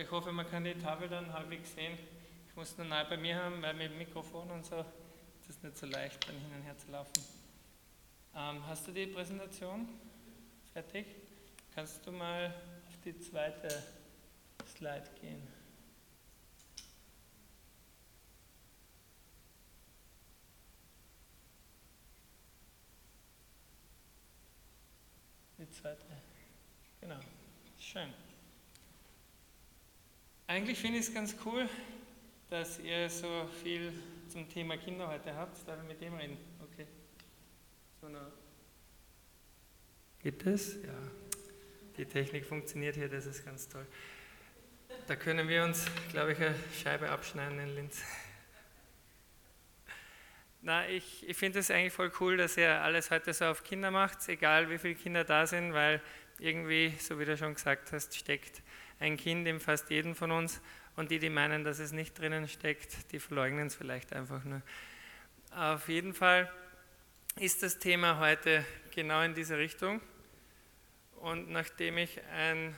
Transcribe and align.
ich 0.00 0.10
hoffe, 0.10 0.32
man 0.32 0.48
kann 0.48 0.64
die 0.64 0.74
Tafel 0.74 1.08
dann 1.08 1.32
halbwegs 1.32 1.74
sehen. 1.74 1.98
Ich 2.48 2.56
muss 2.56 2.76
nur 2.78 2.86
nahe 2.86 3.04
bei 3.04 3.16
mir 3.16 3.36
haben, 3.36 3.60
weil 3.60 3.74
mit 3.74 3.90
dem 3.90 3.98
Mikrofon 3.98 4.50
und 4.50 4.64
so 4.64 4.80
ist 5.40 5.50
es 5.50 5.62
nicht 5.62 5.76
so 5.76 5.86
leicht, 5.86 6.26
dann 6.26 6.36
hin 6.36 6.52
und 6.56 6.62
her 6.62 6.76
zu 6.78 6.90
laufen. 6.90 7.12
Ähm, 8.34 8.66
hast 8.66 8.86
du 8.86 8.92
die 8.92 9.06
Präsentation 9.06 9.88
fertig? 10.72 11.06
Kannst 11.74 12.06
du 12.06 12.12
mal 12.12 12.46
auf 12.88 12.98
die 13.04 13.18
zweite 13.18 13.68
Slide 14.66 15.04
gehen? 15.20 15.46
Die 25.58 25.70
zweite. 25.70 26.06
Genau. 27.02 27.20
Schön. 27.78 28.14
Eigentlich 30.50 30.80
finde 30.80 30.98
ich 30.98 31.06
es 31.06 31.14
ganz 31.14 31.36
cool, 31.44 31.68
dass 32.48 32.80
ihr 32.80 33.08
so 33.08 33.48
viel 33.62 33.92
zum 34.26 34.48
Thema 34.48 34.76
Kinder 34.76 35.06
heute 35.06 35.32
habt. 35.36 35.56
Darf 35.68 35.80
ich 35.80 35.86
mit 35.86 36.00
dem 36.00 36.12
reden? 36.14 36.36
Okay. 36.60 36.88
So 38.00 38.08
eine 38.08 38.32
Gibt 40.20 40.44
es? 40.46 40.74
Ja. 40.82 40.90
Die 41.96 42.04
Technik 42.04 42.44
funktioniert 42.44 42.96
hier, 42.96 43.08
das 43.08 43.26
ist 43.26 43.44
ganz 43.44 43.68
toll. 43.68 43.86
Da 45.06 45.14
können 45.14 45.46
wir 45.48 45.62
uns, 45.62 45.86
glaube 46.10 46.32
ich, 46.32 46.38
eine 46.40 46.56
Scheibe 46.82 47.10
abschneiden 47.10 47.60
in 47.60 47.72
Linz. 47.76 48.02
Na, 50.62 50.88
ich, 50.88 51.28
ich 51.28 51.36
finde 51.36 51.60
es 51.60 51.70
eigentlich 51.70 51.92
voll 51.92 52.10
cool, 52.18 52.36
dass 52.36 52.56
ihr 52.56 52.82
alles 52.82 53.12
heute 53.12 53.32
so 53.34 53.44
auf 53.44 53.62
Kinder 53.62 53.92
macht, 53.92 54.28
egal 54.28 54.68
wie 54.68 54.78
viele 54.78 54.96
Kinder 54.96 55.22
da 55.22 55.46
sind, 55.46 55.74
weil 55.74 56.02
irgendwie, 56.40 56.92
so 56.98 57.20
wie 57.20 57.24
du 57.24 57.36
schon 57.36 57.54
gesagt 57.54 57.92
hast, 57.92 58.16
steckt 58.16 58.62
ein 59.00 59.16
Kind 59.16 59.48
in 59.48 59.58
fast 59.58 59.90
jedem 59.90 60.14
von 60.14 60.30
uns 60.30 60.60
und 60.94 61.10
die, 61.10 61.18
die 61.18 61.30
meinen, 61.30 61.64
dass 61.64 61.78
es 61.78 61.92
nicht 61.92 62.18
drinnen 62.18 62.46
steckt, 62.46 63.10
die 63.12 63.18
verleugnen 63.18 63.66
es 63.66 63.74
vielleicht 63.74 64.12
einfach 64.12 64.44
nur. 64.44 64.62
Auf 65.56 65.88
jeden 65.88 66.14
Fall 66.14 66.52
ist 67.36 67.62
das 67.62 67.78
Thema 67.78 68.18
heute 68.18 68.64
genau 68.94 69.22
in 69.22 69.34
diese 69.34 69.56
Richtung 69.56 70.00
und 71.16 71.50
nachdem 71.50 71.98
ich 71.98 72.20
ein 72.32 72.76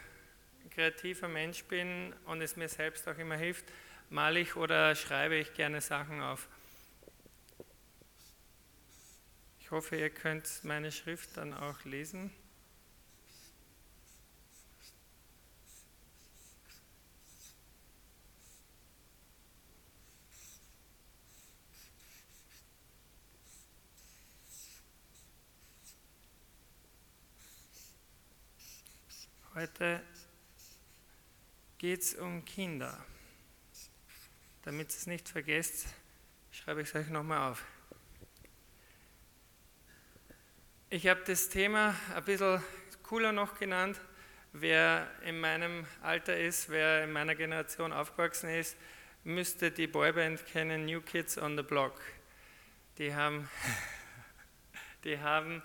kreativer 0.70 1.29
Mensch 1.29 1.64
bin 1.64 2.14
und 2.25 2.41
es 2.41 2.57
mir 2.57 2.69
selbst 2.69 3.07
auch 3.09 3.19
immer 3.19 3.36
hilft, 3.36 3.64
male 4.09 4.41
ich 4.41 4.57
oder 4.57 4.95
schreibe 4.95 5.36
ich 5.36 5.53
gerne 5.55 5.81
Sachen 5.81 6.23
auf. 6.23 6.48
Ich 9.61 9.70
hoffe, 9.70 9.97
ihr 9.97 10.11
könnt 10.11 10.64
meine 10.64 10.92
Schrift 10.92 11.36
dann 11.36 11.55
auch 11.55 11.84
lesen. 11.84 12.31
Heute 29.62 30.02
geht 31.78 32.00
es 32.00 32.14
um 32.17 32.45
Kinder. 32.45 32.98
Damit 34.62 34.90
ihr 34.90 34.96
es 34.96 35.06
nicht 35.06 35.28
vergesst, 35.28 35.86
schreibe 36.50 36.83
ich 36.83 36.89
es 36.89 36.95
euch 36.96 37.08
nochmal 37.11 37.48
auf. 37.52 37.64
Ich 40.90 41.06
habe 41.06 41.22
das 41.24 41.48
Thema 41.48 41.95
ein 42.12 42.24
bisschen 42.24 42.61
cooler 43.05 43.30
noch 43.30 43.56
genannt. 43.56 44.01
Wer 44.52 45.08
in 45.22 45.39
meinem 45.39 45.86
Alter 46.01 46.36
ist, 46.36 46.68
wer 46.68 47.05
in 47.05 47.12
meiner 47.12 47.36
Generation 47.36 47.92
aufgewachsen 47.92 48.51
ist, 48.51 48.77
müsste 49.22 49.70
die 49.70 49.86
Boyband 49.86 50.45
kennen, 50.45 50.86
New 50.86 51.02
Kids 51.02 51.39
on 51.39 51.56
the 51.56 51.62
Block. 51.62 52.01
Die 52.98 53.14
haben, 53.14 53.48
die 55.05 55.20
haben, 55.20 55.62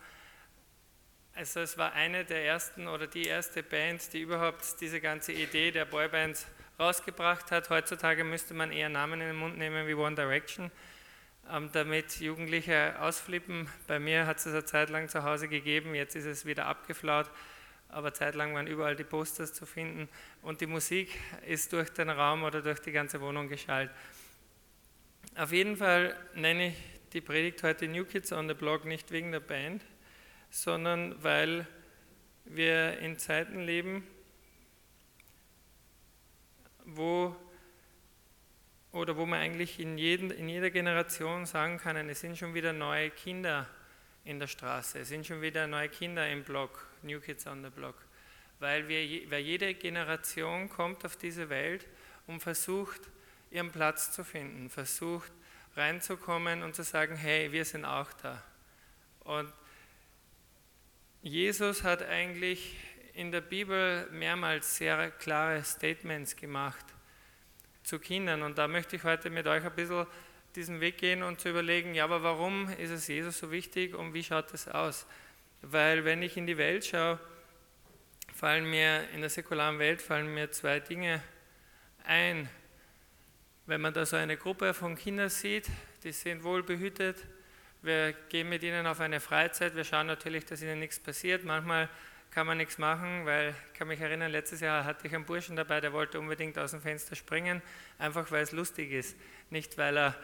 also 1.38 1.60
es 1.60 1.78
war 1.78 1.94
eine 1.94 2.26
der 2.26 2.46
ersten 2.46 2.88
oder 2.88 3.06
die 3.06 3.26
erste 3.28 3.62
Band, 3.62 4.12
die 4.12 4.22
überhaupt 4.22 4.82
diese 4.82 5.00
ganze 5.00 5.34
Idee 5.34 5.70
der 5.70 5.86
Boybands 5.86 6.48
rausgebracht 6.80 7.52
hat. 7.52 7.70
Heutzutage 7.70 8.24
müsste 8.24 8.56
man 8.56 8.72
eher 8.72 8.90
Namen 8.90 9.22
in 9.22 9.28
den 9.28 9.36
Mund 9.36 9.56
nehmen 9.56 9.88
wie 9.88 9.94
One 9.94 10.16
Direction. 10.16 10.72
Ähm, 11.52 11.70
damit 11.74 12.20
Jugendliche 12.20 13.00
ausflippen. 13.00 13.70
Bei 13.86 14.00
mir 14.00 14.26
hat 14.26 14.38
es 14.38 14.48
eine 14.48 14.66
Zeit 14.66 14.90
lang 14.90 15.10
zu 15.10 15.24
Hause 15.24 15.48
gegeben, 15.48 15.94
jetzt 15.94 16.16
ist 16.16 16.26
es 16.26 16.48
wieder 16.48 16.66
abgeflaut, 16.66 17.30
aber 17.88 18.16
zeitlang 18.16 18.56
waren 18.56 18.66
überall 18.66 18.96
die 18.96 19.04
Posters 19.04 19.54
zu 19.54 19.68
finden 19.68 20.10
und 20.42 20.60
die 20.60 20.66
Musik 20.66 21.20
ist 21.46 21.72
durch 21.72 21.92
den 21.92 22.10
Raum 22.10 22.46
oder 22.46 22.64
durch 22.64 22.80
die 22.80 22.92
ganze 22.92 23.22
Wohnung 23.22 23.48
geschallt. 23.48 23.92
Auf 25.36 25.52
jeden 25.52 25.78
Fall 25.78 26.16
nenne 26.34 26.70
ich 26.70 26.76
die 27.14 27.22
Predigt 27.22 27.62
heute 27.62 27.88
New 27.88 28.06
Kids 28.06 28.34
on 28.34 28.48
the 28.48 28.56
Block 28.56 28.86
nicht 28.86 29.12
wegen 29.12 29.32
der 29.32 29.40
Band, 29.40 29.84
sondern 30.50 31.22
weil 31.24 31.68
wir 32.46 33.00
in 33.00 33.18
Zeiten 33.18 33.60
leben, 33.60 34.06
wo 36.86 37.36
oder 38.92 39.18
wo 39.18 39.26
man 39.26 39.40
eigentlich 39.40 39.80
in, 39.80 39.98
jeden, 39.98 40.32
in 40.32 40.50
jeder 40.50 40.72
Generation 40.72 41.46
sagen 41.46 41.78
kann, 41.78 41.98
es 42.10 42.22
sind 42.22 42.38
schon 42.38 42.54
wieder 42.54 42.74
neue 42.74 43.12
Kinder 43.12 43.68
in 44.24 44.40
der 44.40 44.48
Straße, 44.48 45.00
es 45.00 45.10
sind 45.10 45.26
schon 45.26 45.42
wieder 45.42 45.68
neue 45.68 45.90
Kinder 45.90 46.28
im 46.30 46.44
Block, 46.44 46.88
New 47.04 47.20
Kids 47.20 47.46
on 47.48 47.64
the 47.64 47.70
Block. 47.70 47.96
Weil, 48.60 48.88
wir, 48.88 49.30
weil 49.30 49.42
jede 49.42 49.74
Generation 49.76 50.68
kommt 50.68 51.06
auf 51.06 51.16
diese 51.16 51.50
Welt 51.50 51.86
und 52.26 52.42
versucht, 52.42 53.02
ihren 53.52 53.72
Platz 53.72 54.12
zu 54.12 54.24
finden, 54.24 54.70
versucht 54.70 55.32
reinzukommen 55.76 56.64
und 56.64 56.76
zu 56.76 56.84
sagen, 56.84 57.16
hey, 57.16 57.52
wir 57.52 57.66
sind 57.66 57.86
auch 57.86 58.12
da. 58.14 58.42
Und 59.20 59.54
Jesus 61.24 61.84
hat 61.84 62.04
eigentlich 62.04 62.78
in 63.14 63.32
der 63.32 63.42
Bibel 63.42 64.08
mehrmals 64.12 64.78
sehr 64.78 65.10
klare 65.10 65.64
Statements 65.64 66.36
gemacht 66.36 66.86
zu 67.84 68.00
Kindern. 68.00 68.44
Und 68.44 68.58
da 68.58 68.68
möchte 68.68 68.96
ich 68.96 69.04
heute 69.04 69.30
mit 69.30 69.48
euch 69.48 69.66
ein 69.66 69.76
bisschen 69.76 70.06
diesen 70.56 70.80
Weg 70.82 71.00
gehen 71.00 71.24
und 71.24 71.40
zu 71.40 71.50
überlegen, 71.50 71.96
ja, 71.96 72.04
aber 72.04 72.22
warum 72.22 72.70
ist 72.70 72.92
es 72.92 73.08
Jesus 73.08 73.40
so 73.40 73.52
wichtig 73.52 73.96
und 73.96 74.14
wie 74.14 74.24
schaut 74.24 74.54
das 74.54 74.68
aus? 74.68 75.08
Weil 75.62 76.06
wenn 76.06 76.22
ich 76.22 76.38
in 76.38 76.46
die 76.46 76.58
Welt 76.58 76.86
schaue, 76.86 77.20
fallen 78.34 78.70
mir 78.70 79.10
in 79.16 79.22
der 79.22 79.32
säkularen 79.32 79.80
Welt 79.80 80.02
fallen 80.02 80.32
mir 80.32 80.52
zwei 80.52 80.80
Dinge 80.80 81.24
ein. 82.04 82.48
Wenn 83.66 83.82
man 83.82 83.94
da 83.94 84.06
so 84.06 84.16
eine 84.16 84.38
Gruppe 84.38 84.74
von 84.76 84.96
Kindern 84.96 85.30
sieht, 85.30 85.68
die 86.04 86.12
sind 86.12 86.44
wohl 86.44 86.62
behütet, 86.62 87.18
wir 87.82 88.14
gehen 88.30 88.50
mit 88.50 88.64
ihnen 88.64 88.88
auf 88.88 89.00
eine 89.00 89.20
Freizeit, 89.20 89.76
wir 89.76 89.84
schauen 89.84 90.08
natürlich, 90.08 90.46
dass 90.46 90.62
ihnen 90.62 90.80
nichts 90.80 91.00
passiert. 91.00 91.44
Manchmal 91.44 91.90
kann 92.32 92.46
man 92.48 92.58
nichts 92.58 92.78
machen, 92.78 93.26
weil 93.26 93.50
ich 93.50 93.78
kann 93.78 93.88
mich 93.88 94.00
erinnern, 94.00 94.32
letztes 94.32 94.62
Jahr 94.62 94.84
hatte 94.84 95.08
ich 95.08 95.16
einen 95.16 95.26
Burschen 95.26 95.56
dabei, 95.56 95.82
der 95.82 95.94
wollte 95.94 96.20
unbedingt 96.20 96.58
aus 96.60 96.72
dem 96.72 96.82
Fenster 96.82 97.16
springen, 97.16 97.62
einfach 97.98 98.30
weil 98.32 98.44
es 98.44 98.52
lustig 98.52 98.92
ist, 98.92 99.16
nicht 99.50 99.78
weil 99.78 99.98
er 99.98 100.16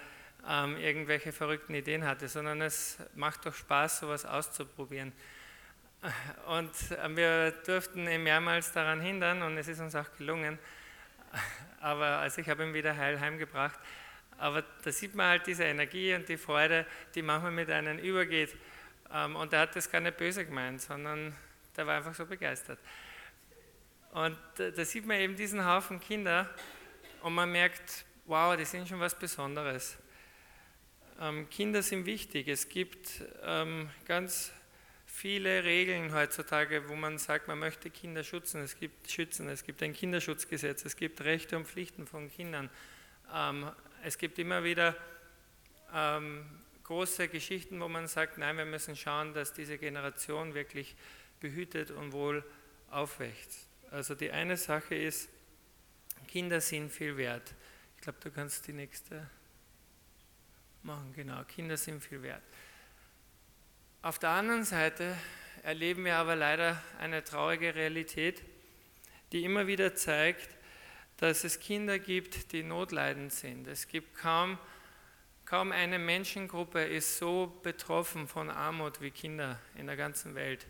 ähm, 0.47 0.77
irgendwelche 0.77 1.31
verrückten 1.31 1.73
Ideen 1.73 2.05
hatte, 2.05 2.27
sondern 2.27 2.61
es 2.61 2.97
macht 3.15 3.45
doch 3.45 3.55
Spaß, 3.55 3.99
sowas 3.99 4.25
auszuprobieren. 4.25 5.13
Und 6.47 6.71
äh, 6.91 7.15
wir 7.15 7.51
durften 7.65 8.07
ihn 8.07 8.23
mehrmals 8.23 8.71
daran 8.73 8.99
hindern 8.99 9.41
und 9.41 9.57
es 9.57 9.67
ist 9.67 9.79
uns 9.79 9.95
auch 9.95 10.11
gelungen. 10.17 10.59
Aber 11.79 12.05
also 12.19 12.41
ich 12.41 12.49
habe 12.49 12.63
ihn 12.63 12.73
wieder 12.73 12.95
heil 12.95 13.19
heimgebracht. 13.19 13.79
Aber 14.37 14.63
da 14.83 14.91
sieht 14.91 15.15
man 15.15 15.27
halt 15.27 15.47
diese 15.47 15.63
Energie 15.63 16.13
und 16.13 16.27
die 16.27 16.37
Freude, 16.37 16.85
die 17.15 17.21
manchmal 17.21 17.51
mit 17.51 17.69
einem 17.69 17.97
übergeht. 17.99 18.55
Ähm, 19.11 19.35
und 19.35 19.53
er 19.53 19.61
hat 19.61 19.75
das 19.75 19.89
gar 19.89 20.01
nicht 20.01 20.17
böse 20.17 20.45
gemeint, 20.45 20.81
sondern 20.81 21.35
der 21.75 21.87
war 21.87 21.97
einfach 21.97 22.15
so 22.15 22.25
begeistert. 22.25 22.79
Und 24.11 24.37
da 24.57 24.85
sieht 24.85 25.05
man 25.07 25.17
eben 25.17 25.35
diesen 25.35 25.65
Haufen 25.65 25.99
Kinder 25.99 26.47
und 27.23 27.33
man 27.33 27.51
merkt, 27.51 28.05
wow, 28.25 28.55
die 28.55 28.65
sind 28.65 28.87
schon 28.87 28.99
was 28.99 29.17
Besonderes. 29.17 29.97
Ähm, 31.19 31.49
Kinder 31.49 31.81
sind 31.81 32.05
wichtig. 32.05 32.47
Es 32.47 32.69
gibt 32.69 33.23
ähm, 33.43 33.89
ganz 34.05 34.51
viele 35.05 35.63
Regeln 35.63 36.13
heutzutage, 36.13 36.89
wo 36.89 36.95
man 36.95 37.17
sagt, 37.17 37.47
man 37.47 37.59
möchte 37.59 37.89
Kinder 37.89 38.23
schützen. 38.23 38.61
Es 38.61 38.77
gibt 38.77 39.09
schützen. 39.09 39.47
Es 39.47 39.63
gibt 39.63 39.81
ein 39.83 39.93
Kinderschutzgesetz. 39.93 40.85
Es 40.85 40.95
gibt 40.95 41.21
Rechte 41.21 41.55
und 41.57 41.67
Pflichten 41.67 42.07
von 42.07 42.31
Kindern. 42.31 42.69
Es 44.05 44.17
gibt 44.17 44.37
immer 44.37 44.65
wieder 44.65 44.97
ähm, 45.93 46.45
große 46.83 47.29
Geschichten, 47.29 47.79
wo 47.79 47.87
man 47.87 48.09
sagt, 48.09 48.37
nein, 48.37 48.57
wir 48.57 48.65
müssen 48.65 48.97
schauen, 48.97 49.33
dass 49.33 49.53
diese 49.53 49.77
Generation 49.77 50.53
wirklich 50.53 50.97
behütet 51.39 51.89
und 51.89 52.11
wohl 52.11 52.43
aufwächst. 52.91 53.65
Also 53.91 54.13
die 54.13 54.29
eine 54.29 54.57
Sache 54.57 54.95
ist, 54.95 55.29
Kinder 56.27 56.59
sind 56.59 56.91
viel 56.91 57.15
wert. 57.15 57.53
Ich 57.95 58.01
glaube, 58.01 58.19
du 58.21 58.29
kannst 58.29 58.67
die 58.67 58.73
nächste 58.73 59.29
machen. 60.81 61.13
Genau, 61.15 61.41
Kinder 61.45 61.77
sind 61.77 62.03
viel 62.03 62.21
wert. 62.23 62.43
Auf 64.01 64.19
der 64.19 64.31
anderen 64.31 64.65
Seite 64.65 65.15
erleben 65.63 66.03
wir 66.03 66.17
aber 66.17 66.35
leider 66.35 66.83
eine 66.99 67.23
traurige 67.23 67.73
Realität, 67.73 68.43
die 69.31 69.45
immer 69.45 69.65
wieder 69.65 69.95
zeigt, 69.95 70.49
dass 71.23 71.45
es 71.45 71.61
Kinder 71.61 71.99
gibt, 71.99 72.51
die 72.51 72.63
notleidend 72.63 73.31
sind. 73.31 73.65
Es 73.69 73.87
gibt 73.87 74.13
kaum, 74.13 74.57
kaum 75.45 75.71
eine 75.71 75.97
Menschengruppe 75.97 76.83
ist 76.83 77.17
so 77.17 77.47
betroffen 77.63 78.27
von 78.27 78.49
Armut 78.49 78.99
wie 78.99 79.09
Kinder 79.09 79.57
in 79.75 79.87
der 79.87 79.95
ganzen 79.95 80.35
Welt. 80.35 80.67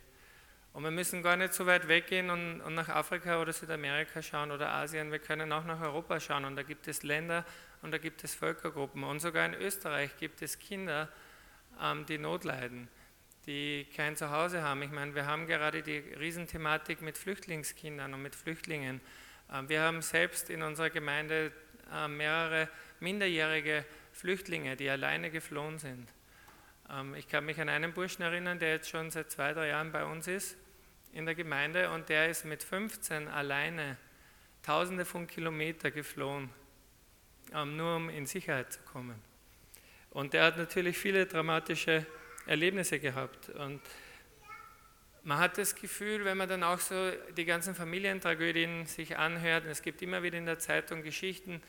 Und 0.72 0.84
wir 0.84 0.92
müssen 0.92 1.24
gar 1.24 1.38
nicht 1.38 1.56
so 1.56 1.66
weit 1.66 1.88
weggehen 1.88 2.30
und, 2.30 2.62
und, 2.62 2.76
nach 2.76 2.90
Afrika 2.90 3.42
oder 3.42 3.52
Südamerika 3.52 4.22
schauen 4.22 4.52
oder 4.52 4.70
Asien. 4.70 5.12
Wir 5.12 5.18
können 5.18 5.52
auch 5.52 5.66
nach 5.66 5.82
Europa 5.82 6.20
schauen 6.20 6.46
und 6.46 6.56
da 6.56 6.62
gibt 6.62 6.88
es 6.88 7.02
Länder 7.02 7.46
und 7.82 7.90
da 7.90 7.98
gibt 7.98 8.24
es 8.24 8.36
Völkergruppen. 8.36 9.04
Und 9.04 9.22
sogar 9.22 9.48
in 9.48 9.56
Österreich 9.56 10.16
gibt 10.18 10.44
es 10.44 10.60
Kinder, 10.60 11.10
ähm, 11.82 12.06
die 12.06 12.20
Not 12.20 12.44
leiden, 12.44 12.90
die 13.48 13.88
kein 13.96 14.16
Zuhause 14.16 14.62
haben. 14.62 14.84
Ich 14.84 14.92
meine, 14.92 15.16
wir 15.16 15.26
haben 15.26 15.48
gerade 15.48 15.82
die 15.82 15.98
Riesenthematik 15.98 17.02
mit 17.02 17.18
Flüchtlingskindern 17.18 18.14
und 18.14 18.22
mit 18.22 18.36
Flüchtlingen. 18.36 19.02
Ähm, 19.54 19.70
wir 19.70 19.82
haben 19.82 20.02
selbst 20.02 20.50
in 20.50 20.64
unserer 20.64 20.90
Gemeinde 20.90 21.52
äh, 21.94 22.08
mehrere 22.08 22.68
minderjährige 23.00 23.86
Flüchtlinge, 24.12 24.76
die 24.76 24.90
alleine 24.90 25.30
geflohen 25.30 25.78
sind. 25.78 26.08
Ähm, 26.90 27.16
ich 27.16 27.28
kann 27.28 27.46
mich 27.46 27.60
an 27.62 27.70
einen 27.70 27.94
Burschen 27.94 28.24
erinnern, 28.24 28.60
der 28.60 28.72
jetzt 28.72 28.90
schon 28.90 29.12
seit 29.12 29.32
zwei, 29.32 29.54
drei 29.54 29.68
Jahren 29.68 29.92
bei 29.92 30.04
uns 30.04 30.28
ist 30.28 30.58
in 31.12 31.26
der 31.26 31.36
Gemeinde 31.36 31.92
und 31.92 32.10
der 32.10 32.30
ist 32.30 32.44
mit 32.44 32.64
15 32.64 33.28
alleine 33.28 33.98
tausende 34.64 35.06
von 35.06 35.28
Kilometern 35.28 35.94
geflohen, 35.94 36.50
ähm, 37.54 37.78
nur 37.78 37.98
um 37.98 38.10
in 38.10 38.26
Sicherheit 38.26 38.74
zu 38.74 38.80
kommen. 38.82 39.22
Und 40.10 40.34
der 40.34 40.46
hat 40.46 40.58
natürlich 40.58 40.98
viele 40.98 41.26
dramatische 41.26 42.06
Erlebnisse 42.46 43.00
gehabt. 43.00 43.50
Und 43.50 43.82
man 45.24 45.38
hat 45.38 45.58
das 45.58 45.76
Gefühl, 45.76 46.26
wenn 46.26 46.38
man 46.38 46.50
dann 46.50 46.64
auch 46.64 46.80
so 46.80 47.12
die 47.38 47.46
ganzen 47.46 47.76
Familientragödien 47.76 48.86
sich 48.86 49.18
anhört, 49.18 49.66
es 49.66 49.82
gibt 49.82 50.02
immer 50.02 50.22
wieder 50.22 50.38
in 50.38 50.46
der 50.46 50.60
Zeitung 50.60 51.02
Geschichten, 51.02 51.62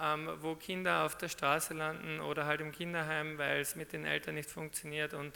ähm, 0.00 0.28
wo 0.40 0.54
Kinder 0.56 1.04
auf 1.04 1.16
der 1.16 1.28
Straße 1.28 1.74
landen 1.74 2.20
oder 2.20 2.46
halt 2.46 2.60
im 2.60 2.72
Kinderheim, 2.72 3.38
weil 3.38 3.60
es 3.60 3.76
mit 3.76 3.92
den 3.92 4.04
Eltern 4.04 4.34
nicht 4.34 4.50
funktioniert 4.50 5.14
und 5.14 5.32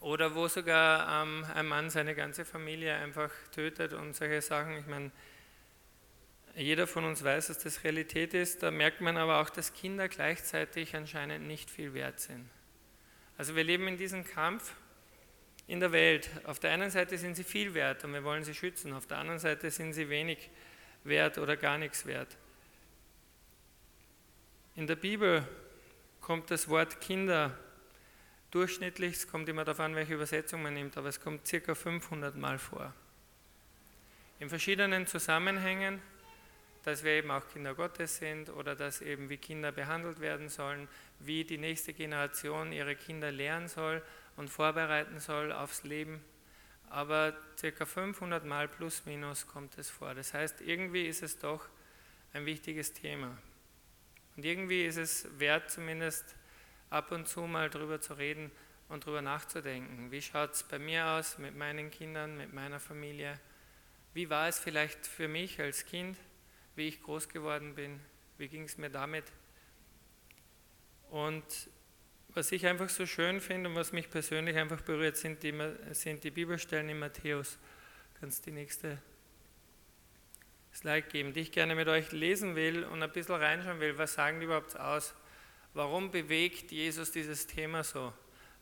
oder 0.00 0.34
wo 0.34 0.46
sogar 0.46 1.22
ähm, 1.22 1.46
ein 1.54 1.66
Mann 1.66 1.88
seine 1.88 2.14
ganze 2.14 2.44
Familie 2.44 2.94
einfach 2.94 3.30
tötet 3.52 3.94
und 3.94 4.14
solche 4.14 4.42
Sachen. 4.42 4.76
Ich 4.76 4.86
meine, 4.86 5.10
jeder 6.54 6.86
von 6.86 7.04
uns 7.04 7.24
weiß, 7.24 7.48
dass 7.48 7.58
das 7.58 7.82
Realität 7.82 8.34
ist. 8.34 8.62
Da 8.62 8.70
merkt 8.70 9.00
man 9.00 9.16
aber 9.16 9.40
auch, 9.40 9.48
dass 9.48 9.72
Kinder 9.72 10.08
gleichzeitig 10.08 10.94
anscheinend 10.94 11.46
nicht 11.46 11.70
viel 11.70 11.94
wert 11.94 12.20
sind. 12.20 12.48
Also 13.38 13.56
wir 13.56 13.64
leben 13.64 13.88
in 13.88 13.96
diesem 13.96 14.24
Kampf 14.24 14.74
in 15.66 15.80
der 15.80 15.92
Welt. 15.92 16.30
Auf 16.44 16.58
der 16.58 16.70
einen 16.70 16.90
Seite 16.90 17.18
sind 17.18 17.34
sie 17.34 17.44
viel 17.44 17.74
wert 17.74 18.04
und 18.04 18.12
wir 18.12 18.24
wollen 18.24 18.44
sie 18.44 18.54
schützen. 18.54 18.92
Auf 18.92 19.06
der 19.06 19.18
anderen 19.18 19.38
Seite 19.38 19.70
sind 19.70 19.92
sie 19.92 20.08
wenig 20.08 20.50
wert 21.04 21.38
oder 21.38 21.56
gar 21.56 21.78
nichts 21.78 22.06
wert. 22.06 22.36
In 24.74 24.86
der 24.86 24.96
Bibel 24.96 25.46
kommt 26.20 26.50
das 26.50 26.68
Wort 26.68 27.00
Kinder 27.00 27.56
durchschnittlich, 28.50 29.16
es 29.16 29.28
kommt 29.28 29.48
immer 29.48 29.64
darauf 29.64 29.80
an, 29.80 29.94
welche 29.94 30.14
Übersetzung 30.14 30.62
man 30.62 30.74
nimmt, 30.74 30.96
aber 30.96 31.08
es 31.08 31.20
kommt 31.20 31.46
circa 31.46 31.74
500 31.74 32.36
Mal 32.36 32.58
vor. 32.58 32.92
In 34.38 34.48
verschiedenen 34.48 35.06
Zusammenhängen, 35.06 36.00
dass 36.84 37.02
wir 37.02 37.12
eben 37.12 37.30
auch 37.30 37.48
Kinder 37.48 37.74
Gottes 37.74 38.18
sind 38.18 38.50
oder 38.50 38.76
dass 38.76 39.00
eben 39.00 39.28
wie 39.28 39.38
Kinder 39.38 39.72
behandelt 39.72 40.20
werden 40.20 40.48
sollen, 40.48 40.88
wie 41.18 41.44
die 41.44 41.58
nächste 41.58 41.92
Generation 41.92 42.70
ihre 42.70 42.94
Kinder 42.94 43.32
lernen 43.32 43.68
soll 43.68 44.02
und 44.36 44.48
vorbereiten 44.48 45.18
soll 45.20 45.52
aufs 45.52 45.82
Leben. 45.82 46.22
Aber 46.88 47.36
circa 47.58 47.84
500 47.84 48.44
Mal 48.44 48.68
plus 48.68 49.04
minus 49.06 49.46
kommt 49.46 49.76
es 49.78 49.90
vor. 49.90 50.14
Das 50.14 50.34
heißt, 50.34 50.60
irgendwie 50.60 51.06
ist 51.06 51.22
es 51.22 51.38
doch 51.38 51.68
ein 52.32 52.46
wichtiges 52.46 52.92
Thema. 52.92 53.36
Und 54.36 54.44
irgendwie 54.44 54.84
ist 54.84 54.96
es 54.96 55.26
wert, 55.38 55.70
zumindest 55.70 56.36
ab 56.90 57.10
und 57.10 57.26
zu 57.26 57.42
mal 57.42 57.70
drüber 57.70 58.00
zu 58.00 58.14
reden 58.14 58.50
und 58.88 59.04
drüber 59.04 59.22
nachzudenken. 59.22 60.10
Wie 60.10 60.22
schaut 60.22 60.52
es 60.52 60.62
bei 60.62 60.78
mir 60.78 61.06
aus 61.06 61.38
mit 61.38 61.56
meinen 61.56 61.90
Kindern, 61.90 62.36
mit 62.36 62.52
meiner 62.52 62.78
Familie? 62.78 63.40
Wie 64.14 64.30
war 64.30 64.48
es 64.48 64.58
vielleicht 64.58 65.06
für 65.06 65.28
mich 65.28 65.60
als 65.60 65.86
Kind, 65.86 66.16
wie 66.76 66.88
ich 66.88 67.02
groß 67.02 67.28
geworden 67.28 67.74
bin? 67.74 68.00
Wie 68.38 68.48
ging 68.48 68.62
es 68.64 68.78
mir 68.78 68.90
damit? 68.90 69.24
Und 71.10 71.44
was 72.36 72.52
ich 72.52 72.66
einfach 72.66 72.90
so 72.90 73.06
schön 73.06 73.40
finde 73.40 73.70
und 73.70 73.76
was 73.76 73.92
mich 73.92 74.10
persönlich 74.10 74.58
einfach 74.58 74.82
berührt, 74.82 75.16
sind 75.16 75.42
die, 75.42 75.54
sind 75.92 76.22
die 76.22 76.30
Bibelstellen 76.30 76.90
in 76.90 76.98
Matthäus. 76.98 77.58
Kannst 78.20 78.44
die 78.44 78.50
nächste 78.50 78.98
Slide 80.74 81.08
geben, 81.08 81.32
die 81.32 81.40
ich 81.40 81.50
gerne 81.50 81.74
mit 81.74 81.88
euch 81.88 82.12
lesen 82.12 82.54
will 82.54 82.84
und 82.84 83.02
ein 83.02 83.10
bisschen 83.10 83.36
reinschauen 83.36 83.80
will, 83.80 83.96
was 83.96 84.12
sagen 84.12 84.38
die 84.38 84.44
überhaupt 84.44 84.78
aus? 84.78 85.14
Warum 85.72 86.10
bewegt 86.10 86.72
Jesus 86.72 87.10
dieses 87.10 87.46
Thema 87.46 87.82
so? 87.82 88.12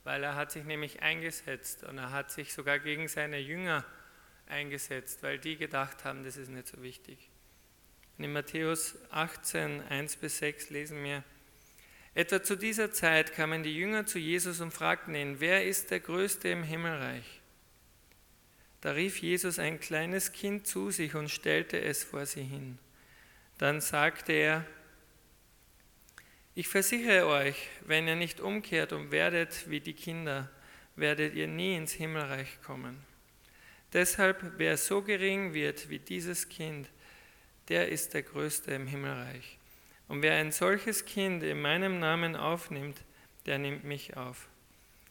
Weil 0.04 0.22
er 0.22 0.36
hat 0.36 0.52
sich 0.52 0.62
nämlich 0.62 1.02
eingesetzt 1.02 1.82
und 1.82 1.98
er 1.98 2.12
hat 2.12 2.30
sich 2.30 2.54
sogar 2.54 2.78
gegen 2.78 3.08
seine 3.08 3.38
Jünger 3.38 3.84
eingesetzt, 4.46 5.24
weil 5.24 5.40
die 5.40 5.56
gedacht 5.56 6.04
haben, 6.04 6.22
das 6.22 6.36
ist 6.36 6.48
nicht 6.48 6.68
so 6.68 6.80
wichtig. 6.80 7.28
Und 8.18 8.22
in 8.22 8.32
Matthäus 8.32 8.96
18, 9.10 9.82
1 9.88 10.16
bis 10.16 10.38
6 10.38 10.70
lesen 10.70 11.02
wir, 11.02 11.24
etwa 12.14 12.42
zu 12.42 12.56
dieser 12.56 12.92
Zeit 12.92 13.34
kamen 13.34 13.62
die 13.62 13.76
Jünger 13.76 14.06
zu 14.06 14.18
Jesus 14.18 14.60
und 14.60 14.72
fragten 14.72 15.14
ihn, 15.14 15.40
wer 15.40 15.64
ist 15.64 15.90
der 15.90 16.00
Größte 16.00 16.48
im 16.48 16.62
Himmelreich? 16.62 17.40
Da 18.80 18.92
rief 18.92 19.20
Jesus 19.22 19.58
ein 19.58 19.80
kleines 19.80 20.32
Kind 20.32 20.66
zu 20.66 20.90
sich 20.90 21.14
und 21.14 21.30
stellte 21.30 21.80
es 21.80 22.04
vor 22.04 22.26
sie 22.26 22.42
hin. 22.42 22.78
Dann 23.58 23.80
sagte 23.80 24.32
er, 24.32 24.66
ich 26.54 26.68
versichere 26.68 27.26
euch, 27.26 27.68
wenn 27.84 28.06
ihr 28.06 28.14
nicht 28.14 28.40
umkehrt 28.40 28.92
und 28.92 29.10
werdet 29.10 29.68
wie 29.68 29.80
die 29.80 29.94
Kinder, 29.94 30.50
werdet 30.96 31.34
ihr 31.34 31.48
nie 31.48 31.76
ins 31.76 31.92
Himmelreich 31.92 32.60
kommen. 32.62 33.02
Deshalb, 33.92 34.52
wer 34.58 34.76
so 34.76 35.02
gering 35.02 35.54
wird 35.54 35.88
wie 35.88 35.98
dieses 35.98 36.48
Kind, 36.48 36.88
der 37.68 37.88
ist 37.88 38.14
der 38.14 38.22
Größte 38.22 38.72
im 38.72 38.86
Himmelreich. 38.86 39.58
Und 40.08 40.22
wer 40.22 40.34
ein 40.34 40.52
solches 40.52 41.04
Kind 41.04 41.42
in 41.42 41.60
meinem 41.60 41.98
Namen 41.98 42.36
aufnimmt, 42.36 43.02
der 43.46 43.58
nimmt 43.58 43.84
mich 43.84 44.16
auf. 44.16 44.48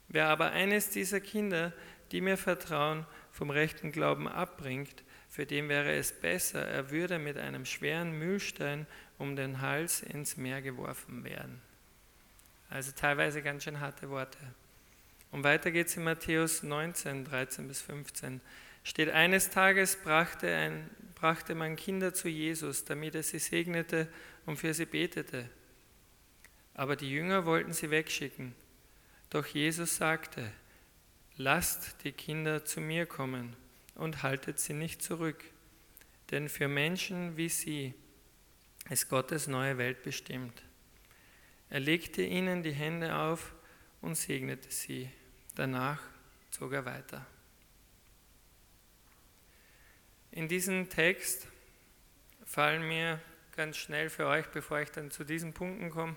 Wer 0.07 0.27
aber 0.27 0.51
eines 0.51 0.89
dieser 0.89 1.19
Kinder, 1.19 1.73
die 2.11 2.21
mir 2.21 2.37
vertrauen, 2.37 3.05
vom 3.31 3.49
rechten 3.49 3.91
Glauben 3.91 4.27
abbringt, 4.27 5.03
für 5.29 5.47
den 5.47 5.67
wäre 5.67 5.91
es 5.93 6.11
besser, 6.11 6.67
er 6.67 6.91
würde 6.91 7.17
mit 7.17 7.37
einem 7.37 7.65
schweren 7.65 8.11
Mühlstein 8.11 8.85
um 9.17 9.35
den 9.35 9.61
Hals 9.61 10.03
ins 10.03 10.37
Meer 10.37 10.61
geworfen 10.61 11.23
werden. 11.23 11.59
Also 12.69 12.91
teilweise 12.91 13.41
ganz 13.41 13.63
schön 13.63 13.79
harte 13.79 14.09
Worte. 14.09 14.37
Und 15.31 15.43
weiter 15.43 15.71
geht 15.71 15.87
es 15.87 15.97
in 15.97 16.03
Matthäus 16.03 16.61
19, 16.61 17.25
13 17.25 17.67
bis 17.67 17.81
15. 17.81 18.41
Steht, 18.83 19.09
eines 19.09 19.49
Tages 19.49 19.95
brachte, 19.95 20.53
ein, 20.53 20.89
brachte 21.15 21.55
man 21.55 21.75
Kinder 21.75 22.13
zu 22.13 22.29
Jesus, 22.29 22.85
damit 22.85 23.15
er 23.15 23.23
sie 23.23 23.39
segnete 23.39 24.07
und 24.45 24.57
für 24.57 24.73
sie 24.73 24.85
betete. 24.85 25.49
Aber 26.73 26.95
die 26.95 27.09
Jünger 27.09 27.45
wollten 27.45 27.73
sie 27.73 27.89
wegschicken. 27.89 28.55
Doch 29.29 29.45
Jesus 29.45 29.95
sagte, 29.95 30.51
lasst 31.37 32.03
die 32.03 32.11
Kinder 32.11 32.65
zu 32.65 32.81
mir 32.81 33.05
kommen 33.05 33.55
und 33.95 34.23
haltet 34.23 34.59
sie 34.59 34.73
nicht 34.73 35.01
zurück, 35.01 35.43
denn 36.31 36.49
für 36.49 36.67
Menschen 36.67 37.37
wie 37.37 37.49
sie 37.49 37.93
ist 38.89 39.09
Gottes 39.09 39.47
neue 39.47 39.77
Welt 39.77 40.03
bestimmt. 40.03 40.61
Er 41.69 41.79
legte 41.79 42.21
ihnen 42.21 42.63
die 42.63 42.73
Hände 42.73 43.15
auf 43.15 43.53
und 44.01 44.15
segnete 44.15 44.69
sie. 44.69 45.09
Danach 45.55 46.01
zog 46.51 46.73
er 46.73 46.85
weiter. 46.85 47.25
In 50.31 50.47
diesem 50.47 50.89
Text 50.89 51.47
fallen 52.45 52.87
mir 52.87 53.19
ganz 53.55 53.77
schnell 53.77 54.09
für 54.09 54.27
euch, 54.27 54.47
bevor 54.47 54.79
ich 54.79 54.89
dann 54.89 55.11
zu 55.11 55.23
diesen 55.23 55.53
Punkten 55.53 55.89
komme, 55.89 56.15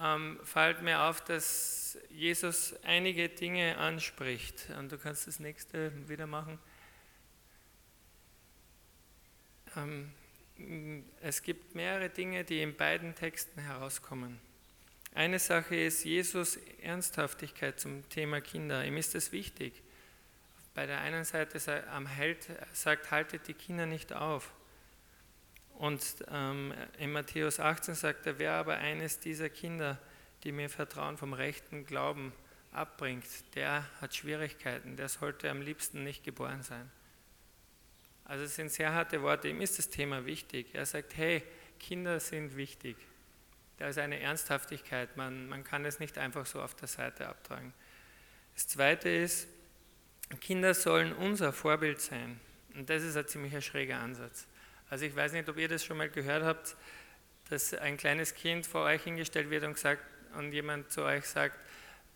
ähm, 0.00 0.40
fällt 0.42 0.82
mir 0.82 1.02
auf, 1.02 1.22
dass 1.22 1.98
Jesus 2.10 2.74
einige 2.82 3.28
Dinge 3.28 3.78
anspricht. 3.78 4.68
Und 4.78 4.90
du 4.90 4.98
kannst 4.98 5.26
das 5.26 5.38
nächste 5.38 5.92
wieder 6.08 6.26
machen. 6.26 6.58
Ähm, 9.76 10.12
es 11.20 11.42
gibt 11.42 11.74
mehrere 11.74 12.10
Dinge, 12.10 12.44
die 12.44 12.62
in 12.62 12.76
beiden 12.76 13.14
Texten 13.14 13.60
herauskommen. 13.60 14.40
Eine 15.14 15.38
Sache 15.38 15.76
ist 15.76 16.04
Jesus 16.04 16.58
Ernsthaftigkeit 16.80 17.78
zum 17.78 18.08
Thema 18.08 18.40
Kinder. 18.40 18.84
Ihm 18.84 18.96
ist 18.96 19.14
es 19.14 19.32
wichtig. 19.32 19.82
Bei 20.74 20.86
der 20.86 21.00
einen 21.00 21.24
Seite 21.24 21.58
sagt, 22.72 23.10
haltet 23.10 23.46
die 23.46 23.54
Kinder 23.54 23.86
nicht 23.86 24.12
auf. 24.12 24.52
Und 25.82 26.00
ähm, 26.30 26.72
in 26.98 27.10
Matthäus 27.10 27.58
18 27.58 27.96
sagt 27.96 28.24
er, 28.26 28.38
wer 28.38 28.52
aber 28.52 28.76
eines 28.76 29.18
dieser 29.18 29.48
Kinder, 29.48 29.98
die 30.44 30.52
mir 30.52 30.70
vertrauen, 30.70 31.16
vom 31.16 31.32
rechten 31.32 31.84
Glauben 31.84 32.32
abbringt, 32.70 33.26
der 33.56 33.84
hat 34.00 34.14
Schwierigkeiten, 34.14 34.96
der 34.96 35.08
sollte 35.08 35.50
am 35.50 35.60
liebsten 35.60 36.04
nicht 36.04 36.22
geboren 36.22 36.62
sein. 36.62 36.88
Also 38.24 38.44
es 38.44 38.54
sind 38.54 38.70
sehr 38.70 38.94
harte 38.94 39.22
Worte, 39.22 39.48
ihm 39.48 39.60
ist 39.60 39.76
das 39.76 39.88
Thema 39.88 40.24
wichtig. 40.24 40.68
Er 40.72 40.86
sagt, 40.86 41.16
hey, 41.16 41.42
Kinder 41.80 42.20
sind 42.20 42.56
wichtig. 42.56 42.96
Da 43.78 43.88
ist 43.88 43.98
eine 43.98 44.20
Ernsthaftigkeit, 44.20 45.16
man, 45.16 45.48
man 45.48 45.64
kann 45.64 45.84
es 45.84 45.98
nicht 45.98 46.16
einfach 46.16 46.46
so 46.46 46.62
auf 46.62 46.76
der 46.76 46.86
Seite 46.86 47.26
abtragen. 47.26 47.74
Das 48.54 48.68
Zweite 48.68 49.08
ist, 49.08 49.48
Kinder 50.40 50.74
sollen 50.74 51.12
unser 51.12 51.52
Vorbild 51.52 52.00
sein. 52.00 52.38
Und 52.76 52.88
das 52.88 53.02
ist 53.02 53.16
ein 53.16 53.26
ziemlich 53.26 53.66
schräger 53.66 53.98
Ansatz. 53.98 54.46
Also 54.92 55.06
ich 55.06 55.16
weiß 55.16 55.32
nicht, 55.32 55.48
ob 55.48 55.56
ihr 55.56 55.68
das 55.68 55.82
schon 55.82 55.96
mal 55.96 56.10
gehört 56.10 56.44
habt, 56.44 56.76
dass 57.48 57.72
ein 57.72 57.96
kleines 57.96 58.34
Kind 58.34 58.66
vor 58.66 58.82
euch 58.82 59.02
hingestellt 59.02 59.48
wird 59.48 59.64
und, 59.64 59.72
gesagt, 59.72 60.02
und 60.36 60.52
jemand 60.52 60.92
zu 60.92 61.02
euch 61.02 61.24
sagt, 61.24 61.58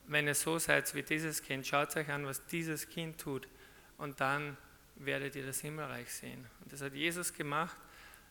wenn 0.08 0.26
ihr 0.26 0.34
so 0.34 0.58
seid 0.58 0.94
wie 0.94 1.02
dieses 1.02 1.42
Kind, 1.42 1.66
schaut 1.66 1.96
euch 1.96 2.10
an, 2.10 2.26
was 2.26 2.44
dieses 2.44 2.86
Kind 2.90 3.18
tut 3.18 3.48
und 3.96 4.20
dann 4.20 4.58
werdet 4.96 5.36
ihr 5.36 5.46
das 5.46 5.60
Himmelreich 5.60 6.12
sehen. 6.12 6.44
Und 6.62 6.70
das 6.70 6.82
hat 6.82 6.92
Jesus 6.92 7.32
gemacht. 7.32 7.78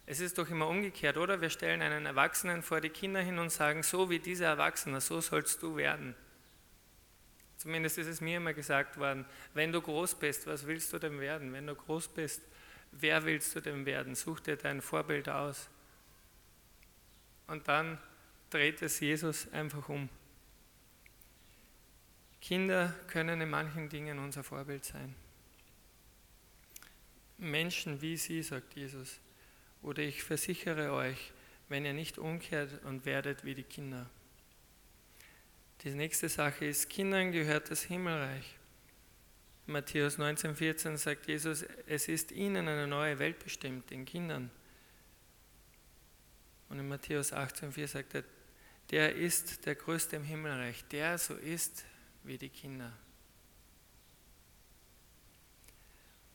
Es 0.05 0.19
ist 0.19 0.37
doch 0.37 0.47
immer 0.47 0.67
umgekehrt, 0.67 1.17
oder? 1.17 1.41
Wir 1.41 1.49
stellen 1.49 1.81
einen 1.81 2.05
Erwachsenen 2.05 2.61
vor 2.61 2.81
die 2.81 2.89
Kinder 2.89 3.21
hin 3.21 3.39
und 3.39 3.51
sagen, 3.51 3.81
so 3.81 4.11
wie 4.11 4.19
dieser 4.19 4.45
Erwachsene, 4.45 5.01
so 5.01 5.21
sollst 5.21 5.63
du 5.63 5.75
werden. 5.75 6.13
Zumindest 7.57 7.97
ist 7.97 8.05
es 8.05 8.21
mir 8.21 8.37
immer 8.37 8.53
gesagt 8.53 8.99
worden, 8.99 9.25
wenn 9.55 9.71
du 9.71 9.81
groß 9.81 10.13
bist, 10.19 10.45
was 10.45 10.67
willst 10.67 10.93
du 10.93 10.99
denn 10.99 11.19
werden? 11.19 11.51
Wenn 11.51 11.65
du 11.65 11.73
groß 11.73 12.09
bist, 12.09 12.43
wer 12.99 13.25
willst 13.25 13.55
du 13.55 13.61
denn 13.61 13.85
werden? 13.85 14.15
Such 14.15 14.39
dir 14.39 14.55
dein 14.55 14.81
Vorbild 14.81 15.29
aus. 15.29 15.69
Und 17.47 17.67
dann 17.67 17.97
dreht 18.49 18.81
es 18.81 18.99
Jesus 18.99 19.51
einfach 19.51 19.89
um. 19.89 20.09
Kinder 22.41 22.93
können 23.07 23.41
in 23.41 23.49
manchen 23.49 23.89
Dingen 23.89 24.19
unser 24.19 24.43
Vorbild 24.43 24.85
sein. 24.85 25.15
Menschen 27.37 28.01
wie 28.01 28.17
sie, 28.17 28.43
sagt 28.43 28.75
Jesus. 28.75 29.19
Oder 29.81 30.03
ich 30.03 30.23
versichere 30.23 30.93
euch, 30.93 31.33
wenn 31.69 31.85
ihr 31.85 31.93
nicht 31.93 32.17
umkehrt 32.17 32.83
und 32.83 33.05
werdet 33.05 33.43
wie 33.43 33.55
die 33.55 33.63
Kinder. 33.63 34.09
Die 35.83 35.91
nächste 35.91 36.29
Sache 36.29 36.65
ist, 36.65 36.89
Kindern 36.89 37.31
gehört 37.31 37.69
das 37.69 37.83
Himmelreich. 37.83 38.55
Matthäus 39.67 40.19
19,14 40.19 40.97
sagt 40.97 41.27
Jesus, 41.27 41.65
es 41.87 42.07
ist 42.07 42.31
ihnen 42.31 42.67
eine 42.67 42.87
neue 42.87 43.17
Welt 43.17 43.43
bestimmt, 43.43 43.89
den 43.89 44.05
Kindern. 44.05 44.51
Und 46.69 46.79
in 46.79 46.87
Matthäus 46.87 47.33
18,4 47.33 47.87
sagt 47.87 48.15
er, 48.15 48.23
der 48.91 49.15
ist 49.15 49.65
der 49.65 49.75
Größte 49.75 50.17
im 50.17 50.23
Himmelreich, 50.23 50.85
der 50.85 51.17
so 51.17 51.33
ist 51.33 51.85
wie 52.23 52.37
die 52.37 52.49
Kinder. 52.49 52.93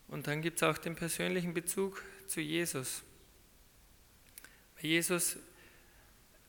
Und 0.08 0.26
dann 0.26 0.42
gibt 0.42 0.60
es 0.60 0.62
auch 0.64 0.78
den 0.78 0.96
persönlichen 0.96 1.54
Bezug 1.54 2.02
zu 2.26 2.40
Jesus. 2.40 3.04
Jesus 4.80 5.36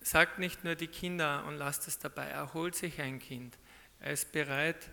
sagt 0.01 0.39
nicht 0.39 0.63
nur 0.63 0.73
die 0.73 0.87
Kinder 0.87 1.45
und 1.45 1.57
lasst 1.57 1.87
es 1.87 1.99
dabei, 1.99 2.25
er 2.25 2.55
holt 2.55 2.75
sich 2.75 2.99
ein 2.99 3.19
Kind. 3.19 3.57
Er 3.99 4.13
ist 4.13 4.31
bereit, 4.31 4.89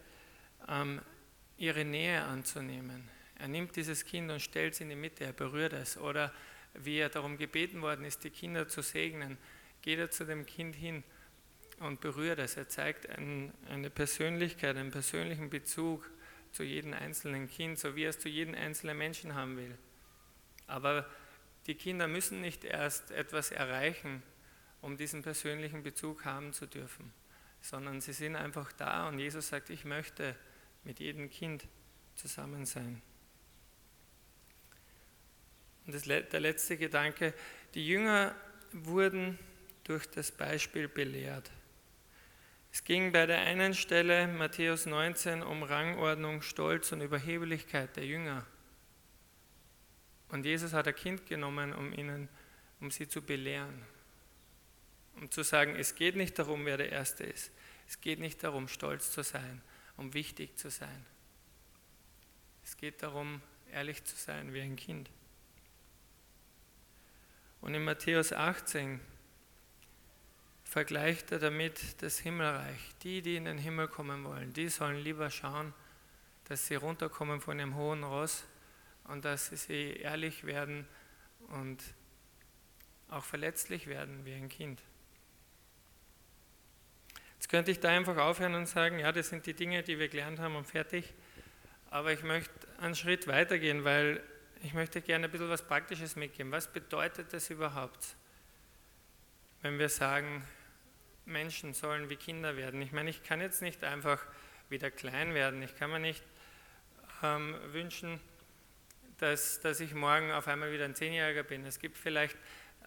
ähm, 0.68 1.00
ihre 1.58 1.84
Nähe 1.84 2.22
anzunehmen. 2.22 3.08
Er 3.38 3.48
nimmt 3.48 3.76
dieses 3.76 4.04
Kind 4.04 4.30
und 4.30 4.40
stellt 4.40 4.74
es 4.74 4.80
in 4.80 4.88
die 4.88 4.96
Mitte, 4.96 5.24
er 5.24 5.32
berührt 5.32 5.72
es. 5.72 5.98
Oder 5.98 6.32
wie 6.74 6.98
er 6.98 7.08
darum 7.08 7.36
gebeten 7.36 7.82
worden 7.82 8.04
ist, 8.04 8.24
die 8.24 8.30
Kinder 8.30 8.68
zu 8.68 8.82
segnen, 8.82 9.38
geht 9.82 9.98
er 9.98 10.10
zu 10.10 10.24
dem 10.24 10.46
Kind 10.46 10.74
hin 10.74 11.04
und 11.80 12.00
berührt 12.00 12.38
es. 12.38 12.56
Er 12.56 12.68
zeigt 12.68 13.08
ein, 13.08 13.52
eine 13.68 13.90
Persönlichkeit, 13.90 14.76
einen 14.76 14.90
persönlichen 14.90 15.50
Bezug 15.50 16.10
zu 16.50 16.62
jedem 16.62 16.94
einzelnen 16.94 17.48
Kind, 17.48 17.78
so 17.78 17.94
wie 17.94 18.04
er 18.04 18.10
es 18.10 18.18
zu 18.18 18.28
jedem 18.28 18.54
einzelnen 18.54 18.98
Menschen 18.98 19.34
haben 19.34 19.56
will. 19.56 19.76
Aber 20.66 21.06
die 21.66 21.74
Kinder 21.74 22.08
müssen 22.08 22.40
nicht 22.40 22.64
erst 22.64 23.10
etwas 23.10 23.50
erreichen, 23.50 24.22
um 24.80 24.96
diesen 24.96 25.22
persönlichen 25.22 25.82
Bezug 25.82 26.24
haben 26.24 26.52
zu 26.52 26.66
dürfen, 26.66 27.12
sondern 27.60 28.00
sie 28.00 28.12
sind 28.12 28.36
einfach 28.36 28.72
da 28.72 29.08
und 29.08 29.18
Jesus 29.18 29.48
sagt, 29.48 29.70
ich 29.70 29.84
möchte 29.84 30.34
mit 30.88 30.98
jedem 30.98 31.28
Kind 31.28 31.68
zusammen 32.16 32.66
sein. 32.66 33.00
Und 35.86 35.94
das, 35.94 36.02
der 36.02 36.40
letzte 36.40 36.76
Gedanke, 36.76 37.32
die 37.74 37.86
Jünger 37.86 38.34
wurden 38.72 39.38
durch 39.84 40.10
das 40.10 40.32
Beispiel 40.32 40.88
belehrt. 40.88 41.50
Es 42.72 42.82
ging 42.82 43.12
bei 43.12 43.26
der 43.26 43.42
einen 43.42 43.74
Stelle, 43.74 44.26
Matthäus 44.26 44.86
19, 44.86 45.42
um 45.42 45.62
Rangordnung, 45.62 46.42
Stolz 46.42 46.90
und 46.90 47.02
Überheblichkeit 47.02 47.94
der 47.96 48.06
Jünger. 48.06 48.46
Und 50.30 50.44
Jesus 50.44 50.72
hat 50.72 50.88
ein 50.88 50.96
Kind 50.96 51.26
genommen, 51.26 51.72
um, 51.72 51.92
ihnen, 51.92 52.28
um 52.80 52.90
sie 52.90 53.06
zu 53.06 53.22
belehren 53.22 53.84
um 55.20 55.30
zu 55.30 55.42
sagen, 55.42 55.74
es 55.76 55.94
geht 55.94 56.16
nicht 56.16 56.38
darum, 56.38 56.64
wer 56.64 56.76
der 56.76 56.92
Erste 56.92 57.24
ist. 57.24 57.50
Es 57.88 58.00
geht 58.00 58.20
nicht 58.20 58.42
darum, 58.42 58.68
stolz 58.68 59.10
zu 59.10 59.22
sein, 59.22 59.62
um 59.98 60.14
wichtig 60.14 60.56
zu 60.56 60.70
sein. 60.70 61.04
Es 62.64 62.76
geht 62.76 63.02
darum, 63.02 63.42
ehrlich 63.70 64.04
zu 64.04 64.16
sein 64.16 64.54
wie 64.54 64.62
ein 64.62 64.76
Kind. 64.76 65.10
Und 67.60 67.74
in 67.74 67.84
Matthäus 67.84 68.32
18 68.32 69.00
vergleicht 70.64 71.32
er 71.32 71.38
damit 71.38 72.02
das 72.02 72.18
Himmelreich. 72.18 72.94
Die, 73.02 73.20
die 73.20 73.36
in 73.36 73.44
den 73.44 73.58
Himmel 73.58 73.88
kommen 73.88 74.24
wollen, 74.24 74.52
die 74.52 74.68
sollen 74.68 75.02
lieber 75.02 75.30
schauen, 75.30 75.74
dass 76.44 76.66
sie 76.66 76.76
runterkommen 76.76 77.40
von 77.40 77.58
ihrem 77.58 77.74
hohen 77.74 78.04
Ross 78.04 78.44
und 79.04 79.24
dass 79.24 79.48
sie 79.48 79.94
ehrlich 79.94 80.44
werden 80.44 80.86
und 81.48 81.82
auch 83.08 83.24
verletzlich 83.24 83.86
werden 83.86 84.24
wie 84.24 84.34
ein 84.34 84.48
Kind. 84.48 84.82
Jetzt 87.38 87.48
könnte 87.48 87.70
ich 87.70 87.78
da 87.78 87.90
einfach 87.90 88.16
aufhören 88.16 88.56
und 88.56 88.66
sagen, 88.66 88.98
ja, 88.98 89.12
das 89.12 89.28
sind 89.28 89.46
die 89.46 89.54
Dinge, 89.54 89.84
die 89.84 90.00
wir 90.00 90.08
gelernt 90.08 90.40
haben 90.40 90.56
und 90.56 90.66
fertig. 90.66 91.14
Aber 91.88 92.12
ich 92.12 92.24
möchte 92.24 92.50
einen 92.80 92.96
Schritt 92.96 93.28
weitergehen, 93.28 93.84
weil 93.84 94.20
ich 94.60 94.74
möchte 94.74 95.00
gerne 95.00 95.26
ein 95.26 95.30
bisschen 95.30 95.48
was 95.48 95.62
Praktisches 95.62 96.16
mitgeben. 96.16 96.50
Was 96.50 96.66
bedeutet 96.66 97.32
das 97.32 97.48
überhaupt, 97.48 98.16
wenn 99.62 99.78
wir 99.78 99.88
sagen, 99.88 100.44
Menschen 101.26 101.74
sollen 101.74 102.10
wie 102.10 102.16
Kinder 102.16 102.56
werden? 102.56 102.82
Ich 102.82 102.90
meine, 102.90 103.08
ich 103.08 103.22
kann 103.22 103.40
jetzt 103.40 103.62
nicht 103.62 103.84
einfach 103.84 104.20
wieder 104.68 104.90
klein 104.90 105.32
werden. 105.32 105.62
Ich 105.62 105.76
kann 105.76 105.90
mir 105.90 106.00
nicht 106.00 106.24
ähm, 107.22 107.54
wünschen, 107.70 108.18
dass, 109.18 109.60
dass 109.60 109.78
ich 109.78 109.94
morgen 109.94 110.32
auf 110.32 110.48
einmal 110.48 110.72
wieder 110.72 110.86
ein 110.86 110.96
Zehnjähriger 110.96 111.44
bin. 111.44 111.64
Es 111.64 111.78
gibt 111.78 111.96
vielleicht 111.98 112.36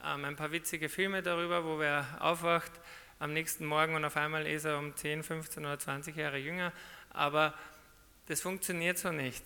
ähm, 0.04 0.26
ein 0.26 0.36
paar 0.36 0.52
witzige 0.52 0.90
Filme 0.90 1.22
darüber, 1.22 1.64
wo 1.64 1.80
wer 1.80 2.06
aufwacht 2.20 2.74
am 3.22 3.34
nächsten 3.34 3.68
Morgen 3.68 3.94
und 3.94 4.04
auf 4.04 4.18
einmal 4.18 4.48
ist 4.48 4.66
er 4.66 4.80
um 4.80 4.96
10, 4.96 5.22
15 5.22 5.64
oder 5.64 5.78
20 5.78 6.16
Jahre 6.16 6.40
jünger. 6.40 6.74
Aber 7.12 7.54
das 8.26 8.42
funktioniert 8.42 8.98
so 8.98 9.12
nicht. 9.12 9.44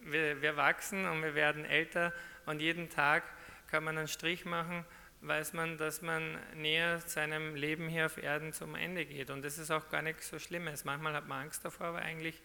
Wir, 0.00 0.42
wir 0.42 0.56
wachsen 0.56 1.06
und 1.06 1.22
wir 1.22 1.36
werden 1.36 1.64
älter 1.64 2.12
und 2.46 2.60
jeden 2.60 2.90
Tag 2.90 3.22
kann 3.68 3.84
man 3.84 3.96
einen 3.96 4.08
Strich 4.08 4.44
machen, 4.44 4.84
weiß 5.20 5.52
man, 5.52 5.78
dass 5.78 6.02
man 6.02 6.36
näher 6.56 6.98
seinem 7.06 7.54
Leben 7.54 7.88
hier 7.88 8.06
auf 8.06 8.20
Erden 8.20 8.52
zum 8.52 8.74
Ende 8.74 9.06
geht. 9.06 9.30
Und 9.30 9.44
das 9.44 9.58
ist 9.58 9.70
auch 9.70 9.88
gar 9.88 10.02
nichts 10.02 10.28
so 10.28 10.40
Schlimmes. 10.40 10.84
Manchmal 10.84 11.12
hat 11.12 11.28
man 11.28 11.42
Angst 11.42 11.64
davor, 11.64 11.88
aber 11.88 11.98
eigentlich 11.98 12.42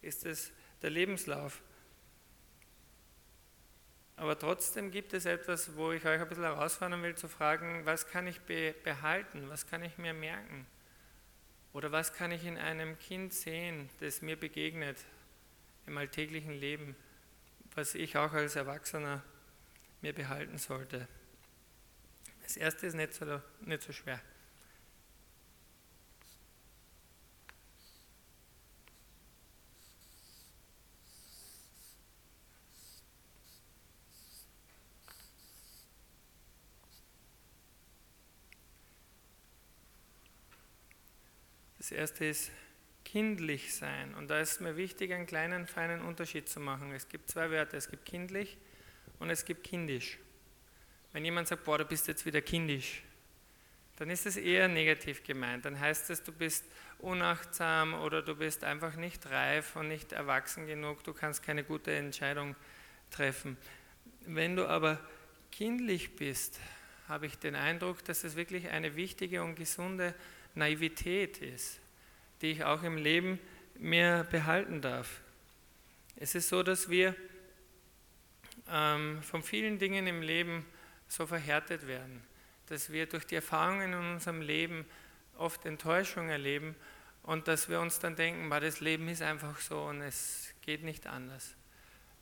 ist 0.00 0.24
es 0.24 0.52
der 0.80 0.90
Lebenslauf. 0.90 1.60
Aber 4.18 4.36
trotzdem 4.36 4.90
gibt 4.90 5.14
es 5.14 5.26
etwas, 5.26 5.76
wo 5.76 5.92
ich 5.92 6.04
euch 6.04 6.20
ein 6.20 6.28
bisschen 6.28 6.42
herausfordern 6.42 7.04
will, 7.04 7.14
zu 7.14 7.28
fragen, 7.28 7.86
was 7.86 8.08
kann 8.08 8.26
ich 8.26 8.40
behalten, 8.40 9.48
was 9.48 9.68
kann 9.68 9.84
ich 9.84 9.96
mir 9.96 10.12
merken? 10.12 10.66
Oder 11.72 11.92
was 11.92 12.12
kann 12.12 12.32
ich 12.32 12.44
in 12.44 12.58
einem 12.58 12.98
Kind 12.98 13.32
sehen, 13.32 13.88
das 14.00 14.20
mir 14.20 14.36
begegnet 14.36 14.96
im 15.86 15.96
alltäglichen 15.96 16.52
Leben, 16.52 16.96
was 17.76 17.94
ich 17.94 18.16
auch 18.16 18.32
als 18.32 18.56
Erwachsener 18.56 19.22
mir 20.02 20.12
behalten 20.12 20.58
sollte? 20.58 21.06
Das 22.42 22.56
erste 22.56 22.88
ist 22.88 22.94
nicht 22.94 23.14
so, 23.14 23.40
nicht 23.60 23.82
so 23.82 23.92
schwer. 23.92 24.20
Das 41.88 41.96
erste 41.96 42.26
ist 42.26 42.50
kindlich 43.02 43.74
sein. 43.74 44.14
Und 44.14 44.28
da 44.28 44.40
ist 44.40 44.60
mir 44.60 44.76
wichtig, 44.76 45.10
einen 45.10 45.26
kleinen, 45.26 45.66
feinen 45.66 46.02
Unterschied 46.02 46.46
zu 46.46 46.60
machen. 46.60 46.92
Es 46.92 47.08
gibt 47.08 47.30
zwei 47.30 47.50
Wörter, 47.50 47.78
es 47.78 47.88
gibt 47.88 48.04
kindlich 48.04 48.58
und 49.18 49.30
es 49.30 49.46
gibt 49.46 49.64
kindisch. 49.64 50.18
Wenn 51.14 51.24
jemand 51.24 51.48
sagt, 51.48 51.64
boah, 51.64 51.78
du 51.78 51.86
bist 51.86 52.06
jetzt 52.06 52.26
wieder 52.26 52.42
kindisch, 52.42 53.02
dann 53.96 54.10
ist 54.10 54.26
es 54.26 54.36
eher 54.36 54.68
negativ 54.68 55.22
gemeint. 55.22 55.64
Dann 55.64 55.80
heißt 55.80 56.10
es, 56.10 56.22
du 56.22 56.30
bist 56.30 56.66
unachtsam 56.98 57.94
oder 57.94 58.20
du 58.20 58.36
bist 58.36 58.64
einfach 58.64 58.96
nicht 58.96 59.24
reif 59.30 59.74
und 59.74 59.88
nicht 59.88 60.12
erwachsen 60.12 60.66
genug, 60.66 61.02
du 61.04 61.14
kannst 61.14 61.42
keine 61.42 61.64
gute 61.64 61.96
Entscheidung 61.96 62.54
treffen. 63.10 63.56
Wenn 64.26 64.56
du 64.56 64.68
aber 64.68 65.00
kindlich 65.50 66.16
bist, 66.16 66.60
habe 67.08 67.24
ich 67.24 67.38
den 67.38 67.54
Eindruck, 67.54 68.04
dass 68.04 68.24
es 68.24 68.36
wirklich 68.36 68.68
eine 68.68 68.94
wichtige 68.94 69.42
und 69.42 69.54
gesunde 69.54 70.14
Naivität 70.58 71.38
ist, 71.38 71.80
die 72.42 72.50
ich 72.50 72.64
auch 72.64 72.82
im 72.82 72.96
Leben 72.96 73.38
mir 73.78 74.26
behalten 74.30 74.82
darf. 74.82 75.20
Es 76.16 76.34
ist 76.34 76.48
so, 76.48 76.62
dass 76.62 76.90
wir 76.90 77.14
ähm, 78.68 79.22
von 79.22 79.42
vielen 79.42 79.78
Dingen 79.78 80.06
im 80.06 80.20
Leben 80.20 80.66
so 81.06 81.26
verhärtet 81.26 81.86
werden, 81.86 82.22
dass 82.66 82.92
wir 82.92 83.06
durch 83.06 83.24
die 83.24 83.36
Erfahrungen 83.36 83.92
in 83.92 83.98
unserem 83.98 84.42
Leben 84.42 84.84
oft 85.36 85.64
Enttäuschung 85.64 86.28
erleben 86.28 86.74
und 87.22 87.48
dass 87.48 87.68
wir 87.68 87.80
uns 87.80 87.98
dann 88.00 88.16
denken, 88.16 88.50
das 88.50 88.80
Leben 88.80 89.08
ist 89.08 89.22
einfach 89.22 89.58
so 89.60 89.84
und 89.84 90.02
es 90.02 90.52
geht 90.62 90.82
nicht 90.82 91.06
anders. 91.06 91.54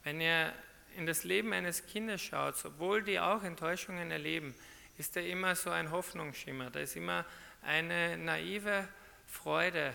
Wenn 0.04 0.20
ihr 0.20 0.52
in 0.96 1.06
das 1.06 1.24
Leben 1.24 1.52
eines 1.52 1.86
Kindes 1.86 2.22
schaut, 2.22 2.54
obwohl 2.64 3.02
die 3.02 3.18
auch 3.18 3.42
Enttäuschungen 3.42 4.10
erleben, 4.10 4.54
ist 4.98 5.16
da 5.16 5.20
immer 5.20 5.54
so 5.54 5.70
ein 5.70 5.90
Hoffnungsschimmer, 5.90 6.70
da 6.70 6.80
ist 6.80 6.96
immer 6.96 7.24
eine 7.66 8.16
naive 8.16 8.86
Freude, 9.26 9.92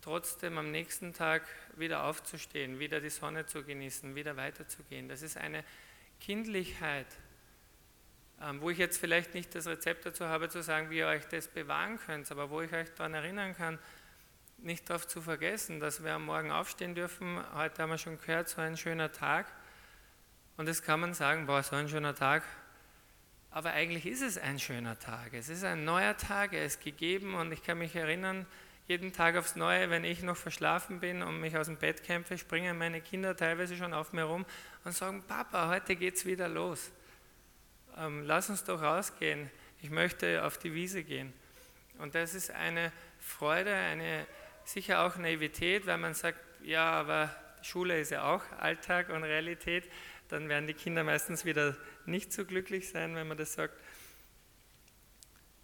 trotzdem 0.00 0.56
am 0.56 0.70
nächsten 0.70 1.12
Tag 1.12 1.42
wieder 1.76 2.04
aufzustehen, 2.04 2.78
wieder 2.78 3.00
die 3.00 3.10
Sonne 3.10 3.46
zu 3.46 3.62
genießen, 3.62 4.14
wieder 4.14 4.36
weiterzugehen. 4.36 5.08
Das 5.08 5.20
ist 5.20 5.36
eine 5.36 5.62
Kindlichkeit, 6.20 7.06
ähm, 8.40 8.62
wo 8.62 8.70
ich 8.70 8.78
jetzt 8.78 8.98
vielleicht 8.98 9.34
nicht 9.34 9.54
das 9.54 9.66
Rezept 9.66 10.06
dazu 10.06 10.26
habe, 10.26 10.48
zu 10.48 10.62
sagen, 10.62 10.88
wie 10.88 10.98
ihr 10.98 11.08
euch 11.08 11.26
das 11.26 11.48
bewahren 11.48 11.98
könnt, 11.98 12.30
aber 12.30 12.48
wo 12.48 12.62
ich 12.62 12.72
euch 12.72 12.88
daran 12.94 13.12
erinnern 13.12 13.54
kann, 13.54 13.78
nicht 14.56 14.88
darauf 14.88 15.06
zu 15.06 15.20
vergessen, 15.20 15.78
dass 15.78 16.02
wir 16.02 16.14
am 16.14 16.24
Morgen 16.24 16.50
aufstehen 16.50 16.94
dürfen. 16.94 17.38
Heute 17.54 17.82
haben 17.82 17.90
wir 17.90 17.98
schon 17.98 18.18
gehört, 18.18 18.48
so 18.48 18.60
ein 18.60 18.76
schöner 18.76 19.12
Tag. 19.12 19.46
Und 20.56 20.68
das 20.68 20.82
kann 20.82 21.00
man 21.00 21.14
sagen, 21.14 21.46
boah, 21.46 21.62
so 21.62 21.76
ein 21.76 21.88
schöner 21.88 22.14
Tag. 22.14 22.42
Aber 23.52 23.72
eigentlich 23.72 24.06
ist 24.06 24.22
es 24.22 24.38
ein 24.38 24.58
schöner 24.60 24.98
Tag. 24.98 25.32
Es 25.32 25.48
ist 25.48 25.64
ein 25.64 25.84
neuer 25.84 26.16
Tag, 26.16 26.52
er 26.52 26.64
ist 26.64 26.82
gegeben 26.82 27.34
und 27.34 27.50
ich 27.50 27.64
kann 27.64 27.78
mich 27.78 27.96
erinnern, 27.96 28.46
jeden 28.86 29.12
Tag 29.12 29.36
aufs 29.36 29.56
Neue, 29.56 29.90
wenn 29.90 30.04
ich 30.04 30.22
noch 30.22 30.36
verschlafen 30.36 31.00
bin 31.00 31.22
und 31.22 31.40
mich 31.40 31.56
aus 31.56 31.66
dem 31.66 31.76
Bett 31.76 32.02
kämpfe, 32.04 32.38
springen 32.38 32.78
meine 32.78 33.00
Kinder 33.00 33.36
teilweise 33.36 33.76
schon 33.76 33.94
auf 33.94 34.12
mir 34.12 34.24
rum 34.24 34.44
und 34.84 34.92
sagen, 34.92 35.22
Papa, 35.26 35.68
heute 35.68 35.96
geht's 35.96 36.26
wieder 36.26 36.48
los. 36.48 36.90
Ähm, 37.96 38.24
lass 38.24 38.50
uns 38.50 38.64
doch 38.64 38.82
rausgehen. 38.82 39.50
Ich 39.82 39.90
möchte 39.90 40.44
auf 40.44 40.58
die 40.58 40.74
Wiese 40.74 41.02
gehen. 41.02 41.32
Und 41.98 42.14
das 42.14 42.34
ist 42.34 42.50
eine 42.50 42.92
Freude, 43.18 43.74
eine 43.74 44.26
sicher 44.64 45.04
auch 45.04 45.16
Naivität, 45.16 45.86
weil 45.86 45.98
man 45.98 46.14
sagt, 46.14 46.38
ja, 46.62 46.90
aber 46.90 47.34
Schule 47.62 48.00
ist 48.00 48.10
ja 48.10 48.24
auch 48.24 48.42
Alltag 48.58 49.10
und 49.10 49.22
Realität. 49.22 49.84
Dann 50.30 50.48
werden 50.48 50.66
die 50.66 50.74
Kinder 50.74 51.04
meistens 51.04 51.44
wieder 51.44 51.76
nicht 52.06 52.32
so 52.32 52.44
glücklich 52.44 52.88
sein, 52.88 53.14
wenn 53.14 53.28
man 53.28 53.36
das 53.36 53.52
sagt. 53.54 53.74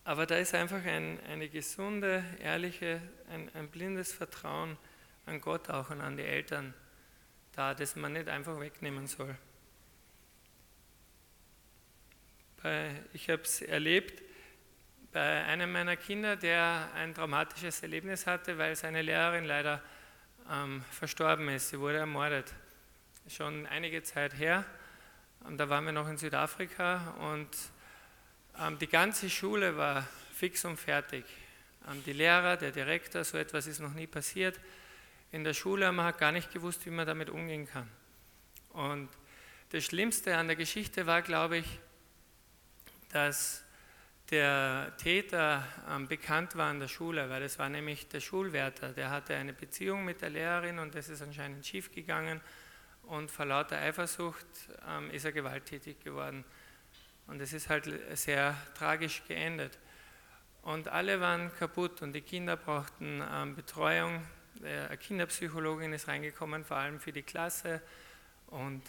Aber 0.05 0.27
da 0.27 0.37
ist 0.37 0.55
einfach 0.55 0.85
ein, 0.85 1.21
eine 1.25 1.49
gesunde, 1.49 2.25
ehrliche, 2.41 3.01
ein, 3.31 3.51
ein 3.55 3.69
blindes 3.69 4.13
Vertrauen 4.13 4.77
an 5.25 5.41
Gott 5.41 5.71
auch 5.71 5.91
und 5.91 6.01
an 6.01 6.17
die 6.17 6.25
Eltern 6.25 6.75
da, 7.53 7.75
das 7.75 7.97
man 7.97 8.13
nicht 8.13 8.29
einfach 8.29 8.61
wegnehmen 8.61 9.07
soll. 9.07 9.37
Bei, 12.63 12.91
ich 13.13 13.31
habe 13.31 13.43
es 13.43 13.63
erlebt 13.63 14.23
bei 15.13 15.45
einem 15.45 15.73
meiner 15.73 15.97
Kinder, 15.97 16.37
der 16.37 16.91
ein 16.95 17.15
dramatisches 17.15 17.83
Erlebnis 17.83 18.27
hatte, 18.27 18.59
weil 18.59 18.77
seine 18.77 19.01
Lehrerin 19.01 19.47
leider 19.47 19.83
ähm, 20.51 20.85
verstorben 20.91 21.49
ist. 21.49 21.71
Sie 21.71 21.81
wurde 21.81 21.99
ermordet. 21.99 22.53
Schon 23.29 23.67
einige 23.67 24.05
Zeit 24.05 24.39
her. 24.39 24.65
Und 25.41 25.59
da 25.59 25.69
waren 25.69 25.85
wir 25.85 25.93
noch 25.93 26.09
in 26.09 26.17
Südafrika 26.17 27.15
und 27.19 27.49
ähm, 28.57 28.79
die 28.79 28.87
ganze 28.87 29.29
Schule 29.29 29.77
war 29.77 30.07
fix 30.33 30.65
und 30.65 30.77
fertig. 30.77 31.25
Ähm, 31.91 32.05
die 32.05 32.13
Lehrer, 32.13 32.57
der 32.57 32.71
Direktor, 32.71 33.25
so 33.25 33.37
etwas 33.37 33.67
ist 33.67 33.81
noch 33.81 33.95
nie 33.95 34.07
passiert. 34.07 34.61
In 35.33 35.43
der 35.43 35.55
Schule 35.55 35.91
man 35.91 36.07
hat 36.07 36.19
gar 36.19 36.31
nicht 36.31 36.53
gewusst, 36.53 36.87
wie 36.87 36.91
man 36.91 37.05
damit 37.05 37.29
umgehen 37.29 37.67
kann. 37.67 37.91
Und 38.71 39.09
das 39.71 39.85
Schlimmste 39.85 40.37
an 40.37 40.47
der 40.47 40.57
Geschichte 40.57 41.07
war, 41.07 41.21
glaube 41.21 41.59
ich, 41.59 41.81
dass 43.11 43.65
der 44.31 44.93
Täter 44.99 45.67
ähm, 45.91 46.07
bekannt 46.07 46.55
war 46.55 46.71
an 46.71 46.79
der 46.79 46.89
Schule, 46.89 47.29
weil 47.29 47.43
es 47.43 47.59
war 47.59 47.69
nämlich 47.69 48.07
der 48.07 48.21
Schulwärter, 48.21 48.93
der 48.93 49.11
hatte 49.11 49.35
eine 49.35 49.53
Beziehung 49.53 50.05
mit 50.05 50.23
der 50.23 50.31
Lehrerin 50.31 50.79
und 50.79 50.95
das 50.95 51.09
ist 51.09 51.23
anscheinend 51.23 51.67
schiefgegangen 51.67 52.41
und 53.07 53.31
vor 53.31 53.47
lauter 53.47 53.79
Eifersucht 53.79 54.47
ähm, 54.89 55.11
ist 55.11 55.25
er 55.25 55.33
gewalttätig 55.33 56.01
geworden. 56.01 56.45
Und 57.27 57.41
es 57.41 57.53
ist 57.53 57.69
halt 57.69 57.89
sehr 58.17 58.57
tragisch 58.75 59.23
geendet. 59.27 59.79
Und 60.63 60.89
alle 60.89 61.21
waren 61.21 61.53
kaputt 61.57 62.03
und 62.03 62.13
die 62.13 62.21
Kinder 62.21 62.57
brauchten 62.57 63.23
ähm, 63.33 63.55
Betreuung. 63.55 64.27
Eine 64.63 64.97
Kinderpsychologin 64.97 65.93
ist 65.93 66.09
reingekommen, 66.09 66.65
vor 66.65 66.79
allem 66.79 66.99
für 66.99 67.13
die 67.13 67.23
Klasse. 67.23 67.83
Und 68.47 68.83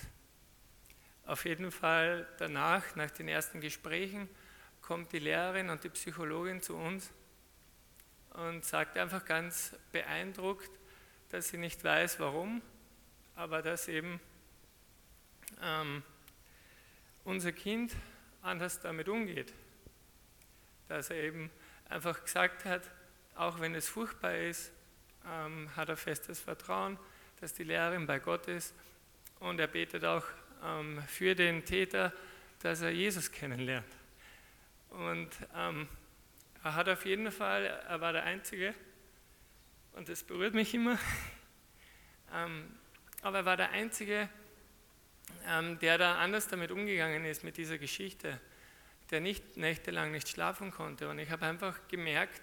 auf 1.25 1.45
jeden 1.45 1.71
Fall 1.71 2.27
danach, 2.37 2.95
nach 2.95 3.11
den 3.11 3.27
ersten 3.27 3.59
Gesprächen, 3.59 4.29
kommt 4.81 5.11
die 5.11 5.19
Lehrerin 5.19 5.69
und 5.69 5.83
die 5.83 5.89
Psychologin 5.89 6.61
zu 6.61 6.75
uns 6.75 7.11
und 8.31 8.63
sagt 8.63 8.97
einfach 8.97 9.25
ganz 9.25 9.75
beeindruckt, 9.91 10.71
dass 11.29 11.49
sie 11.49 11.57
nicht 11.57 11.83
weiß, 11.83 12.19
warum, 12.19 12.61
aber 13.37 13.61
dass 13.61 13.87
eben 13.87 14.19
ähm, 15.61 16.03
unser 17.23 17.51
Kind 17.51 17.95
anders 18.41 18.79
damit 18.81 19.07
umgeht. 19.07 19.53
Dass 20.87 21.11
er 21.11 21.23
eben 21.23 21.51
einfach 21.87 22.23
gesagt 22.23 22.65
hat, 22.65 22.89
auch 23.35 23.59
wenn 23.59 23.75
es 23.75 23.87
furchtbar 23.87 24.35
ist, 24.35 24.71
ähm, 25.25 25.69
hat 25.75 25.89
er 25.89 25.97
festes 25.97 26.39
Vertrauen, 26.39 26.97
dass 27.39 27.53
die 27.53 27.63
Lehrerin 27.63 28.07
bei 28.07 28.17
Gott 28.17 28.47
ist 28.47 28.73
und 29.39 29.59
er 29.59 29.67
betet 29.67 30.03
auch 30.03 30.25
ähm, 30.63 31.03
für 31.07 31.35
den 31.35 31.63
Täter, 31.63 32.11
dass 32.63 32.81
er 32.81 32.89
Jesus 32.89 33.31
kennenlernt. 33.31 33.85
Und 34.89 35.29
ähm, 35.55 35.87
er 36.63 36.73
hat 36.73 36.89
auf 36.89 37.05
jeden 37.05 37.31
Fall, 37.31 37.65
er 37.65 38.01
war 38.01 38.13
der 38.13 38.23
Einzige, 38.23 38.73
und 39.93 40.09
das 40.09 40.23
berührt 40.23 40.55
mich 40.55 40.73
immer, 40.73 40.97
ähm, 42.33 42.73
aber 43.21 43.39
er 43.39 43.45
war 43.45 43.57
der 43.57 43.71
Einzige, 43.71 44.29
ähm, 45.47 45.79
der 45.79 45.97
da 45.97 46.19
anders 46.19 46.47
damit 46.47 46.71
umgegangen 46.71 47.25
ist, 47.25 47.43
mit 47.43 47.57
dieser 47.57 47.77
Geschichte, 47.77 48.39
der 49.11 49.21
nicht 49.21 49.57
nächtelang 49.57 50.11
nicht 50.11 50.27
schlafen 50.27 50.71
konnte. 50.71 51.09
Und 51.09 51.19
ich 51.19 51.29
habe 51.29 51.45
einfach 51.45 51.79
gemerkt, 51.87 52.41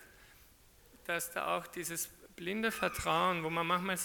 dass 1.07 1.31
da 1.31 1.57
auch 1.57 1.67
dieses 1.67 2.09
blinde 2.37 2.73
Vertrauen, 2.73 3.45
wo 3.45 3.51
man 3.51 3.67
manchmal 3.67 3.99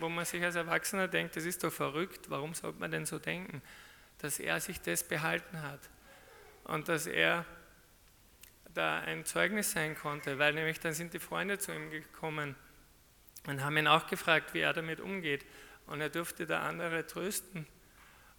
wo 0.00 0.08
man 0.08 0.24
sich 0.24 0.42
als 0.42 0.54
Erwachsener 0.54 1.08
denkt, 1.08 1.36
das 1.36 1.44
ist 1.44 1.62
doch 1.64 1.72
verrückt, 1.72 2.30
warum 2.30 2.54
sollte 2.54 2.78
man 2.78 2.90
denn 2.90 3.04
so 3.04 3.18
denken, 3.18 3.60
dass 4.18 4.38
er 4.38 4.60
sich 4.60 4.80
das 4.80 5.02
behalten 5.02 5.62
hat. 5.62 5.80
Und 6.64 6.88
dass 6.88 7.06
er 7.06 7.44
da 8.74 9.00
ein 9.00 9.24
Zeugnis 9.24 9.72
sein 9.72 9.96
konnte, 9.96 10.38
weil 10.38 10.54
nämlich 10.54 10.80
dann 10.80 10.92
sind 10.92 11.12
die 11.12 11.18
Freunde 11.18 11.58
zu 11.58 11.72
ihm 11.72 11.90
gekommen 11.90 12.54
und 13.46 13.64
haben 13.64 13.76
ihn 13.76 13.86
auch 13.86 14.06
gefragt, 14.06 14.54
wie 14.54 14.60
er 14.60 14.72
damit 14.72 15.00
umgeht 15.00 15.44
und 15.88 16.00
er 16.00 16.08
durfte 16.08 16.46
da 16.46 16.62
andere 16.62 17.06
trösten. 17.06 17.66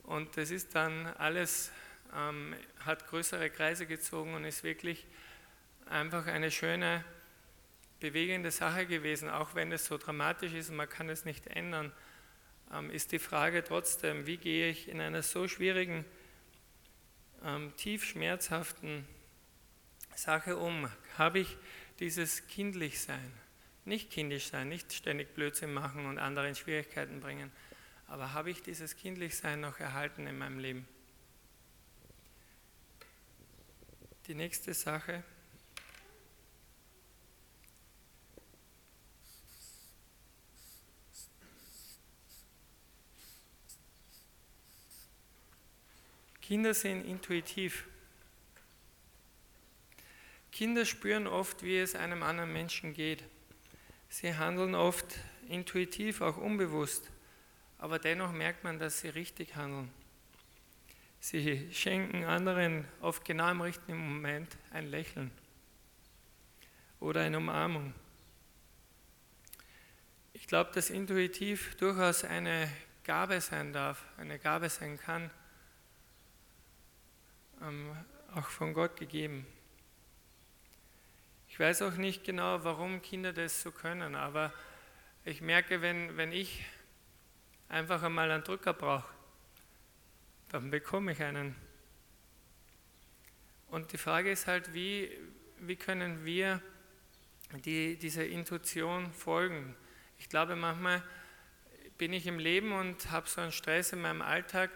Und 0.03 0.37
das 0.37 0.51
ist 0.51 0.75
dann 0.75 1.07
alles, 1.17 1.71
ähm, 2.15 2.55
hat 2.85 3.07
größere 3.07 3.49
Kreise 3.49 3.85
gezogen 3.85 4.33
und 4.33 4.45
ist 4.45 4.63
wirklich 4.63 5.05
einfach 5.87 6.25
eine 6.27 6.51
schöne, 6.51 7.03
bewegende 7.99 8.51
Sache 8.51 8.85
gewesen, 8.85 9.29
auch 9.29 9.55
wenn 9.55 9.71
es 9.71 9.85
so 9.85 9.97
dramatisch 9.97 10.53
ist 10.53 10.69
und 10.69 10.77
man 10.77 10.87
kann 10.87 11.09
es 11.09 11.25
nicht 11.25 11.47
ändern, 11.47 11.91
ähm, 12.71 12.89
ist 12.91 13.11
die 13.11 13.19
Frage 13.19 13.63
trotzdem, 13.63 14.25
wie 14.25 14.37
gehe 14.37 14.69
ich 14.69 14.87
in 14.87 15.01
einer 15.01 15.21
so 15.21 15.47
schwierigen, 15.47 16.05
ähm, 17.43 17.73
tief 17.75 18.05
schmerzhaften 18.05 19.05
Sache 20.15 20.57
um? 20.57 20.89
Habe 21.17 21.39
ich 21.39 21.57
dieses 21.99 22.47
Kindlichsein, 22.47 23.33
nicht 23.89 24.09
kindisch 24.09 24.47
sein, 24.47 24.69
nicht 24.69 24.93
ständig 24.93 25.33
Blödsinn 25.33 25.73
machen 25.73 26.05
und 26.05 26.17
andere 26.17 26.47
in 26.47 26.55
Schwierigkeiten 26.55 27.19
bringen, 27.19 27.51
aber 28.07 28.33
habe 28.33 28.49
ich 28.49 28.61
dieses 28.61 28.95
Kindlichsein 28.95 29.59
noch 29.59 29.79
erhalten 29.79 30.25
in 30.25 30.37
meinem 30.37 30.59
Leben? 30.59 30.87
Die 34.27 34.35
nächste 34.35 34.73
Sache. 34.73 35.23
Kinder 46.41 46.73
sind 46.73 47.05
intuitiv. 47.05 47.85
Kinder 50.51 50.83
spüren 50.85 51.27
oft, 51.27 51.61
wie 51.63 51.77
es 51.77 51.95
einem 51.95 52.23
anderen 52.23 52.51
Menschen 52.51 52.93
geht. 52.93 53.23
Sie 54.09 54.35
handeln 54.35 54.75
oft 54.75 55.05
intuitiv, 55.47 56.21
auch 56.21 56.37
unbewusst 56.37 57.09
aber 57.79 57.97
dennoch 57.97 58.31
merkt 58.31 58.63
man, 58.63 58.77
dass 58.77 58.99
sie 58.99 59.09
richtig 59.09 59.55
handeln. 59.55 59.89
Sie 61.21 61.73
schenken 61.73 62.25
anderen 62.25 62.85
oft 63.01 63.25
genau 63.25 63.49
im 63.49 63.61
richtigen 63.61 63.97
Moment 63.97 64.57
ein 64.71 64.87
Lächeln 64.87 65.31
oder 66.99 67.21
eine 67.21 67.37
Umarmung. 67.37 67.93
Ich 70.33 70.45
glaube, 70.47 70.71
dass 70.73 70.89
intuitiv 70.89 71.75
durchaus 71.75 72.23
eine 72.23 72.69
Gabe 73.03 73.41
sein 73.41 73.73
darf, 73.73 74.03
eine 74.17 74.39
Gabe 74.39 74.69
sein 74.69 74.97
kann, 74.97 75.31
ähm, 77.61 77.95
auch 78.35 78.47
von 78.47 78.73
Gott 78.73 78.97
gegeben. 78.97 79.47
Ich 81.59 81.65
weiß 81.65 81.81
auch 81.81 81.97
nicht 81.97 82.23
genau, 82.23 82.63
warum 82.63 83.01
Kinder 83.01 83.33
das 83.33 83.61
so 83.61 83.71
können, 83.71 84.15
aber 84.15 84.53
ich 85.25 85.41
merke, 85.41 85.81
wenn, 85.81 86.15
wenn 86.15 86.31
ich 86.31 86.63
einfach 87.67 88.01
einmal 88.01 88.31
einen 88.31 88.45
Drücker 88.45 88.71
brauche, 88.71 89.13
dann 90.47 90.71
bekomme 90.71 91.11
ich 91.11 91.21
einen. 91.21 91.53
Und 93.67 93.91
die 93.91 93.97
Frage 93.97 94.31
ist 94.31 94.47
halt, 94.47 94.73
wie, 94.73 95.11
wie 95.59 95.75
können 95.75 96.23
wir 96.23 96.61
die, 97.65 97.97
dieser 97.97 98.25
Intuition 98.25 99.11
folgen? 99.11 99.75
Ich 100.17 100.29
glaube, 100.29 100.55
manchmal 100.55 101.03
bin 101.97 102.13
ich 102.13 102.25
im 102.25 102.39
Leben 102.39 102.71
und 102.71 103.11
habe 103.11 103.27
so 103.27 103.41
einen 103.41 103.51
Stress 103.51 103.91
in 103.91 103.99
meinem 103.99 104.21
Alltag, 104.21 104.71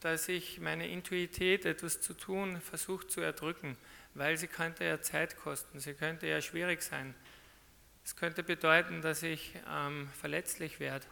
dass 0.00 0.30
ich 0.30 0.60
meine 0.60 0.88
Intuität, 0.88 1.66
etwas 1.66 2.00
zu 2.00 2.14
tun, 2.14 2.58
versuche 2.62 3.06
zu 3.06 3.20
erdrücken, 3.20 3.76
weil 4.14 4.36
sie 4.36 4.46
könnte 4.46 4.84
ja 4.84 5.00
Zeit 5.00 5.36
kosten, 5.36 5.80
sie 5.80 5.94
könnte 5.94 6.26
ja 6.26 6.40
schwierig 6.40 6.82
sein. 6.82 7.14
Es 8.04 8.16
könnte 8.16 8.42
bedeuten, 8.42 9.00
dass 9.00 9.22
ich 9.22 9.54
ähm, 9.70 10.10
verletzlich 10.20 10.80
werde. 10.80 11.06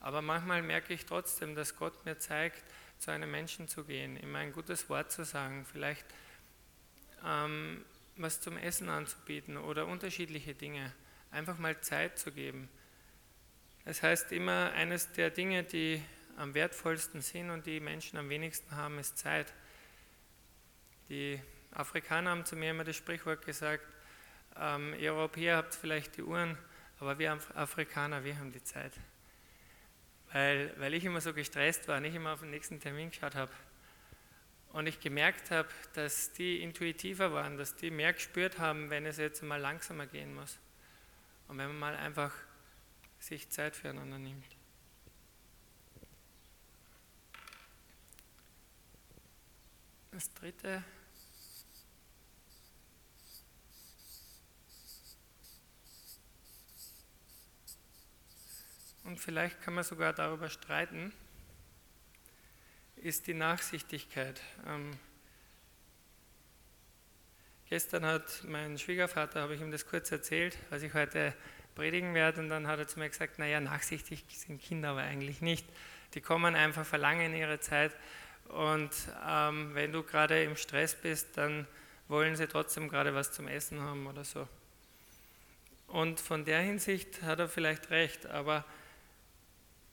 Aber 0.00 0.22
manchmal 0.22 0.62
merke 0.62 0.94
ich 0.94 1.06
trotzdem, 1.06 1.54
dass 1.54 1.76
Gott 1.76 2.04
mir 2.04 2.18
zeigt, 2.18 2.64
zu 2.98 3.10
einem 3.10 3.30
Menschen 3.30 3.68
zu 3.68 3.84
gehen, 3.84 4.16
ihm 4.16 4.34
ein 4.34 4.52
gutes 4.52 4.88
Wort 4.88 5.12
zu 5.12 5.24
sagen, 5.24 5.66
vielleicht 5.70 6.06
ähm, 7.24 7.84
was 8.16 8.40
zum 8.40 8.56
Essen 8.56 8.88
anzubieten 8.88 9.56
oder 9.56 9.86
unterschiedliche 9.86 10.54
Dinge. 10.54 10.92
Einfach 11.30 11.58
mal 11.58 11.80
Zeit 11.80 12.18
zu 12.18 12.32
geben. 12.32 12.68
Es 13.84 14.02
heißt 14.02 14.32
immer, 14.32 14.72
eines 14.72 15.12
der 15.12 15.30
Dinge, 15.30 15.64
die 15.64 16.02
am 16.36 16.54
wertvollsten 16.54 17.20
sind 17.20 17.50
und 17.50 17.66
die 17.66 17.80
Menschen 17.80 18.18
am 18.18 18.28
wenigsten 18.28 18.74
haben, 18.76 18.98
ist 18.98 19.18
Zeit. 19.18 19.52
Die 21.08 21.40
Afrikaner 21.72 22.30
haben 22.30 22.44
zu 22.44 22.56
mir 22.56 22.70
immer 22.70 22.84
das 22.84 22.96
Sprichwort 22.96 23.44
gesagt, 23.44 23.84
ähm, 24.58 24.94
ihr 24.98 25.14
Europäer 25.14 25.56
habt 25.56 25.74
vielleicht 25.74 26.16
die 26.16 26.22
Uhren, 26.22 26.58
aber 27.00 27.18
wir 27.18 27.38
Afrikaner, 27.54 28.24
wir 28.24 28.38
haben 28.38 28.52
die 28.52 28.62
Zeit. 28.62 28.92
Weil, 30.32 30.72
weil 30.78 30.94
ich 30.94 31.04
immer 31.04 31.20
so 31.20 31.32
gestresst 31.32 31.88
war, 31.88 32.00
nicht 32.00 32.14
immer 32.14 32.32
auf 32.32 32.40
den 32.40 32.50
nächsten 32.50 32.80
Termin 32.80 33.10
geschaut 33.10 33.34
habe. 33.34 33.52
Und 34.72 34.86
ich 34.86 35.00
gemerkt 35.00 35.50
habe, 35.50 35.68
dass 35.94 36.32
die 36.32 36.62
intuitiver 36.62 37.32
waren, 37.32 37.58
dass 37.58 37.76
die 37.76 37.90
mehr 37.90 38.12
gespürt 38.14 38.58
haben, 38.58 38.88
wenn 38.88 39.04
es 39.04 39.18
jetzt 39.18 39.42
mal 39.42 39.60
langsamer 39.60 40.06
gehen 40.06 40.34
muss. 40.34 40.58
Und 41.48 41.58
wenn 41.58 41.68
man 41.68 41.78
mal 41.78 41.96
einfach 41.96 42.32
sich 43.18 43.50
Zeit 43.50 43.76
füreinander 43.76 44.18
nimmt. 44.18 44.44
Das 50.12 50.32
dritte 50.34 50.82
und 59.04 59.20
vielleicht 59.20 59.60
kann 59.62 59.74
man 59.74 59.84
sogar 59.84 60.12
darüber 60.12 60.48
streiten, 60.48 61.12
ist 62.96 63.26
die 63.26 63.34
Nachsichtigkeit. 63.34 64.40
Ähm, 64.66 64.92
gestern 67.68 68.06
hat 68.06 68.44
mein 68.46 68.78
Schwiegervater, 68.78 69.42
habe 69.42 69.54
ich 69.54 69.60
ihm 69.60 69.70
das 69.70 69.86
kurz 69.86 70.12
erzählt, 70.12 70.56
was 70.70 70.82
ich 70.82 70.94
heute 70.94 71.34
predigen 71.74 72.14
werde, 72.14 72.40
und 72.40 72.48
dann 72.48 72.66
hat 72.66 72.78
er 72.78 72.86
zu 72.86 72.98
mir 72.98 73.08
gesagt, 73.08 73.38
naja, 73.38 73.60
nachsichtig 73.60 74.24
sind 74.28 74.60
Kinder 74.60 74.90
aber 74.90 75.02
eigentlich 75.02 75.40
nicht. 75.40 75.66
Die 76.14 76.20
kommen 76.20 76.54
einfach, 76.54 76.84
verlangen 76.84 77.34
ihre 77.34 77.58
Zeit 77.58 77.92
und 78.48 78.90
ähm, 79.26 79.74
wenn 79.74 79.92
du 79.92 80.02
gerade 80.02 80.42
im 80.44 80.56
Stress 80.56 80.94
bist, 80.94 81.36
dann 81.38 81.66
wollen 82.08 82.36
sie 82.36 82.46
trotzdem 82.46 82.88
gerade 82.88 83.14
was 83.14 83.32
zum 83.32 83.48
Essen 83.48 83.80
haben 83.80 84.06
oder 84.06 84.24
so. 84.24 84.46
Und 85.86 86.20
von 86.20 86.44
der 86.44 86.60
Hinsicht 86.60 87.22
hat 87.22 87.38
er 87.38 87.48
vielleicht 87.48 87.90
recht, 87.90 88.26
aber 88.26 88.64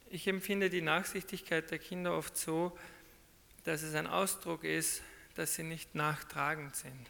ich 0.10 0.28
empfinde 0.28 0.70
die 0.70 0.82
Nachsichtigkeit 0.82 1.70
der 1.72 1.80
Kinder 1.80 2.16
oft 2.16 2.38
so, 2.38 2.78
dass 3.64 3.84
es 3.84 3.96
ein 3.96 4.08
Ausdruck 4.08 4.64
ist, 4.64 5.04
dass 5.36 5.56
sie 5.56 5.64
nicht 5.64 5.96
nachtragend 5.96 6.76
sind. 6.76 7.10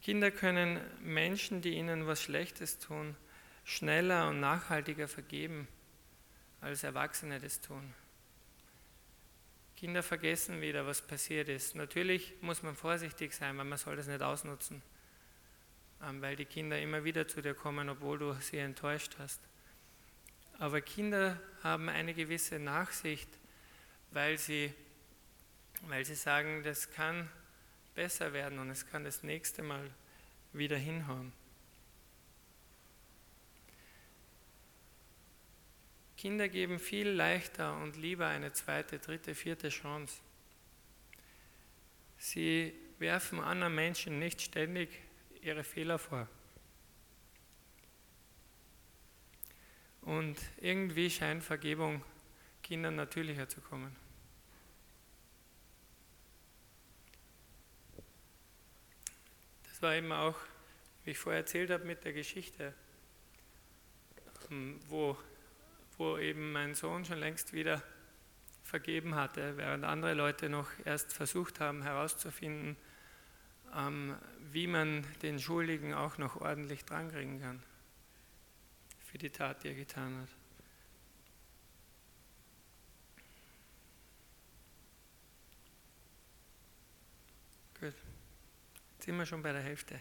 Kinder 0.00 0.30
können 0.30 0.80
Menschen, 1.00 1.60
die 1.60 1.74
ihnen 1.74 2.06
was 2.06 2.22
Schlechtes 2.22 2.78
tun, 2.78 3.16
schneller 3.64 4.28
und 4.28 4.40
nachhaltiger 4.40 5.08
vergeben, 5.08 5.66
als 6.60 6.84
Erwachsene 6.84 7.40
das 7.40 7.60
tun. 7.60 7.92
Kinder 9.76 10.02
vergessen 10.02 10.60
wieder, 10.60 10.86
was 10.86 11.02
passiert 11.02 11.48
ist. 11.48 11.74
Natürlich 11.74 12.34
muss 12.40 12.62
man 12.62 12.74
vorsichtig 12.74 13.32
sein, 13.32 13.56
weil 13.58 13.64
man 13.64 13.78
soll 13.78 13.96
das 13.96 14.08
nicht 14.08 14.22
ausnutzen, 14.22 14.82
ähm, 16.02 16.20
weil 16.20 16.36
die 16.36 16.46
Kinder 16.46 16.80
immer 16.80 17.04
wieder 17.04 17.28
zu 17.28 17.42
dir 17.42 17.54
kommen, 17.54 17.88
obwohl 17.88 18.18
du 18.18 18.32
sie 18.40 18.58
enttäuscht 18.58 19.16
hast. 19.18 19.47
Aber 20.58 20.80
Kinder 20.80 21.40
haben 21.62 21.88
eine 21.88 22.14
gewisse 22.14 22.58
Nachsicht, 22.58 23.28
weil 24.10 24.38
sie, 24.38 24.72
weil 25.82 26.04
sie 26.04 26.16
sagen, 26.16 26.62
das 26.64 26.90
kann 26.90 27.28
besser 27.94 28.32
werden 28.32 28.58
und 28.58 28.70
es 28.70 28.86
kann 28.86 29.04
das 29.04 29.22
nächste 29.22 29.62
Mal 29.62 29.90
wieder 30.52 30.76
hinhauen. 30.76 31.32
Kinder 36.16 36.48
geben 36.48 36.80
viel 36.80 37.08
leichter 37.08 37.80
und 37.80 37.96
lieber 37.96 38.26
eine 38.26 38.52
zweite, 38.52 38.98
dritte, 38.98 39.36
vierte 39.36 39.68
Chance. 39.68 40.20
Sie 42.18 42.74
werfen 42.98 43.38
anderen 43.38 43.76
Menschen 43.76 44.18
nicht 44.18 44.42
ständig 44.42 44.88
ihre 45.40 45.62
Fehler 45.62 46.00
vor. 46.00 46.28
Und 50.08 50.38
irgendwie 50.62 51.10
scheint 51.10 51.44
Vergebung 51.44 52.02
Kindern 52.62 52.96
natürlicher 52.96 53.46
zu 53.46 53.60
kommen. 53.60 53.94
Das 59.64 59.82
war 59.82 59.94
eben 59.94 60.10
auch, 60.10 60.34
wie 61.04 61.10
ich 61.10 61.18
vorher 61.18 61.40
erzählt 61.40 61.70
habe, 61.70 61.84
mit 61.84 62.06
der 62.06 62.14
Geschichte, 62.14 62.72
ähm, 64.50 64.80
wo, 64.88 65.14
wo 65.98 66.16
eben 66.16 66.52
mein 66.52 66.74
Sohn 66.74 67.04
schon 67.04 67.18
längst 67.18 67.52
wieder 67.52 67.82
vergeben 68.64 69.14
hatte, 69.14 69.58
während 69.58 69.84
andere 69.84 70.14
Leute 70.14 70.48
noch 70.48 70.70
erst 70.86 71.12
versucht 71.12 71.60
haben 71.60 71.82
herauszufinden, 71.82 72.78
ähm, 73.76 74.16
wie 74.52 74.68
man 74.68 75.06
den 75.20 75.38
Schuldigen 75.38 75.92
auch 75.92 76.16
noch 76.16 76.40
ordentlich 76.40 76.86
drankriegen 76.86 77.42
kann 77.42 77.62
für 79.10 79.16
die 79.16 79.30
Tat, 79.30 79.64
die 79.64 79.68
er 79.68 79.74
getan 79.74 80.20
hat. 80.20 80.28
Gut. 87.80 87.94
Jetzt 88.92 89.04
sind 89.04 89.16
wir 89.16 89.24
schon 89.24 89.42
bei 89.42 89.52
der 89.52 89.62
Hälfte. 89.62 89.98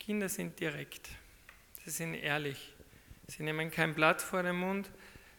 Kinder 0.00 0.28
sind 0.30 0.58
direkt, 0.58 1.10
sie 1.84 1.90
sind 1.90 2.14
ehrlich, 2.14 2.74
sie 3.26 3.42
nehmen 3.42 3.70
kein 3.70 3.94
Blatt 3.94 4.22
vor 4.22 4.42
den 4.42 4.56
Mund, 4.56 4.90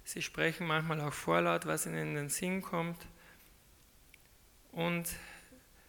Sie 0.09 0.23
sprechen 0.23 0.65
manchmal 0.65 1.01
auch 1.01 1.13
vorlaut, 1.13 1.67
was 1.67 1.85
ihnen 1.85 1.99
in 1.99 2.15
den 2.15 2.29
Sinn 2.29 2.63
kommt. 2.63 2.97
Und 4.79 5.09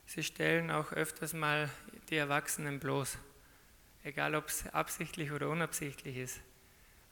sie 0.04 0.24
stellen 0.24 0.72
auch 0.72 0.90
öfters 0.90 1.32
mal 1.32 1.70
die 2.08 2.16
Erwachsenen 2.16 2.80
bloß. 2.80 3.18
Egal, 4.02 4.34
ob 4.34 4.48
es 4.48 4.66
absichtlich 4.74 5.30
oder 5.30 5.48
unabsichtlich 5.48 6.16
ist. 6.16 6.40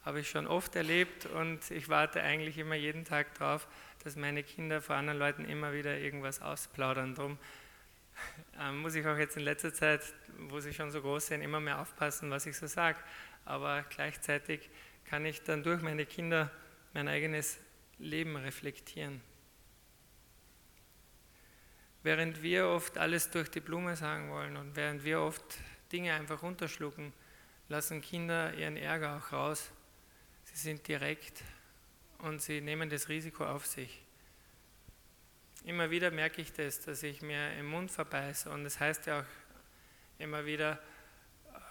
Habe 0.03 0.19
ich 0.19 0.29
schon 0.29 0.45
oft 0.45 0.75
erlebt 0.75 1.25
und 1.25 1.71
ich 1.71 1.87
warte 1.87 2.21
eigentlich 2.21 2.57
immer 2.57 2.75
jeden 2.75 3.05
Tag 3.05 3.33
darauf, 3.35 3.65
dass 4.03 4.17
meine 4.17 4.43
Kinder 4.43 4.81
vor 4.81 4.97
anderen 4.97 5.19
Leuten 5.19 5.45
immer 5.45 5.71
wieder 5.71 5.97
irgendwas 5.97 6.41
ausplaudern. 6.41 7.15
Darum 7.15 7.37
ähm, 8.59 8.79
muss 8.79 8.95
ich 8.95 9.07
auch 9.07 9.17
jetzt 9.17 9.37
in 9.37 9.43
letzter 9.43 9.73
Zeit, 9.73 10.01
wo 10.37 10.59
sie 10.59 10.73
schon 10.73 10.91
so 10.91 10.99
groß 10.99 11.27
sind, 11.27 11.41
immer 11.41 11.61
mehr 11.61 11.79
aufpassen, 11.79 12.29
was 12.29 12.45
ich 12.45 12.57
so 12.57 12.67
sage. 12.67 12.99
Aber 13.45 13.85
gleichzeitig 13.89 14.69
kann 15.05 15.25
ich 15.25 15.43
dann 15.43 15.63
durch 15.63 15.81
meine 15.81 16.05
Kinder 16.05 16.51
mein 16.93 17.07
eigenes 17.07 17.57
Leben 17.99 18.35
reflektieren. 18.35 19.21
Während 22.01 22.41
wir 22.41 22.67
oft 22.67 22.97
alles 22.97 23.29
durch 23.29 23.49
die 23.49 23.59
Blume 23.59 23.95
sagen 23.95 24.29
wollen 24.29 24.55
und 24.55 24.75
während 24.75 25.03
wir 25.03 25.19
oft 25.19 25.43
Dinge 25.91 26.13
einfach 26.13 26.41
runterschlucken, 26.41 27.11
lassen 27.67 28.01
Kinder 28.01 28.53
ihren 28.53 28.77
Ärger 28.77 29.17
auch 29.17 29.33
raus. 29.33 29.71
Sie 30.45 30.57
sind 30.57 30.87
direkt 30.87 31.43
und 32.19 32.41
sie 32.41 32.61
nehmen 32.61 32.89
das 32.89 33.09
Risiko 33.09 33.45
auf 33.45 33.65
sich. 33.65 34.01
Immer 35.65 35.89
wieder 35.89 36.09
merke 36.09 36.41
ich 36.41 36.53
das, 36.53 36.79
dass 36.79 37.03
ich 37.03 37.21
mir 37.21 37.53
im 37.57 37.67
Mund 37.67 37.91
verbeiße 37.91 38.49
und 38.49 38.63
das 38.63 38.79
heißt 38.79 39.05
ja 39.07 39.19
auch 39.19 39.25
immer 40.17 40.45
wieder, 40.45 40.79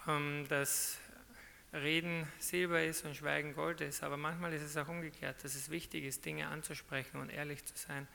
ähm, 0.06 0.46
dass 0.48 0.98
Reden 1.72 2.26
Silber 2.38 2.82
ist 2.82 3.04
und 3.04 3.16
Schweigen 3.16 3.54
Gold 3.54 3.80
ist, 3.80 4.02
aber 4.02 4.16
manchmal 4.16 4.52
ist 4.52 4.62
es 4.62 4.76
auch 4.76 4.88
umgekehrt, 4.88 5.42
dass 5.42 5.54
es 5.54 5.70
wichtig 5.70 6.04
ist, 6.04 6.24
Dinge 6.24 6.48
anzusprechen 6.48 7.20
und 7.20 7.30
ehrlich 7.30 7.64
zu 7.64 7.76
sein 7.76 8.06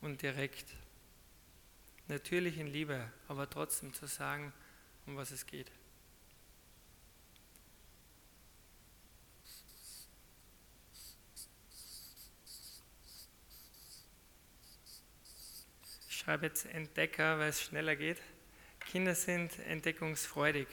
und 0.00 0.22
direkt. 0.22 0.66
Natürlich 2.08 2.58
in 2.58 2.66
Liebe, 2.66 3.10
aber 3.28 3.48
trotzdem 3.48 3.92
zu 3.92 4.06
sagen, 4.06 4.52
um 5.06 5.16
was 5.16 5.30
es 5.30 5.46
geht. 5.46 5.70
Ich 16.08 16.18
schreibe 16.18 16.46
jetzt 16.46 16.66
Entdecker, 16.66 17.38
weil 17.38 17.48
es 17.48 17.62
schneller 17.62 17.96
geht. 17.96 18.18
Kinder 18.80 19.14
sind 19.14 19.58
entdeckungsfreudig. 19.60 20.68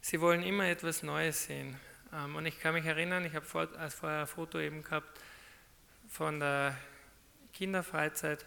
Sie 0.00 0.20
wollen 0.20 0.42
immer 0.42 0.66
etwas 0.66 1.02
Neues 1.02 1.44
sehen. 1.44 1.78
Ähm, 2.12 2.36
und 2.36 2.46
ich 2.46 2.58
kann 2.60 2.74
mich 2.74 2.84
erinnern, 2.84 3.24
ich 3.24 3.34
habe 3.34 3.44
vorher 3.44 4.20
ein 4.20 4.26
Foto 4.26 4.58
eben 4.58 4.82
gehabt 4.82 5.20
von 6.08 6.40
der 6.40 6.76
Kinderfreizeit. 7.52 8.44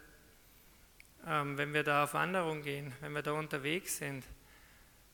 Ähm, 1.27 1.57
wenn 1.57 1.73
wir 1.73 1.83
da 1.83 2.03
auf 2.05 2.13
Wanderung 2.13 2.63
gehen, 2.63 2.93
wenn 3.01 3.13
wir 3.13 3.21
da 3.21 3.33
unterwegs 3.33 3.97
sind 3.97 4.25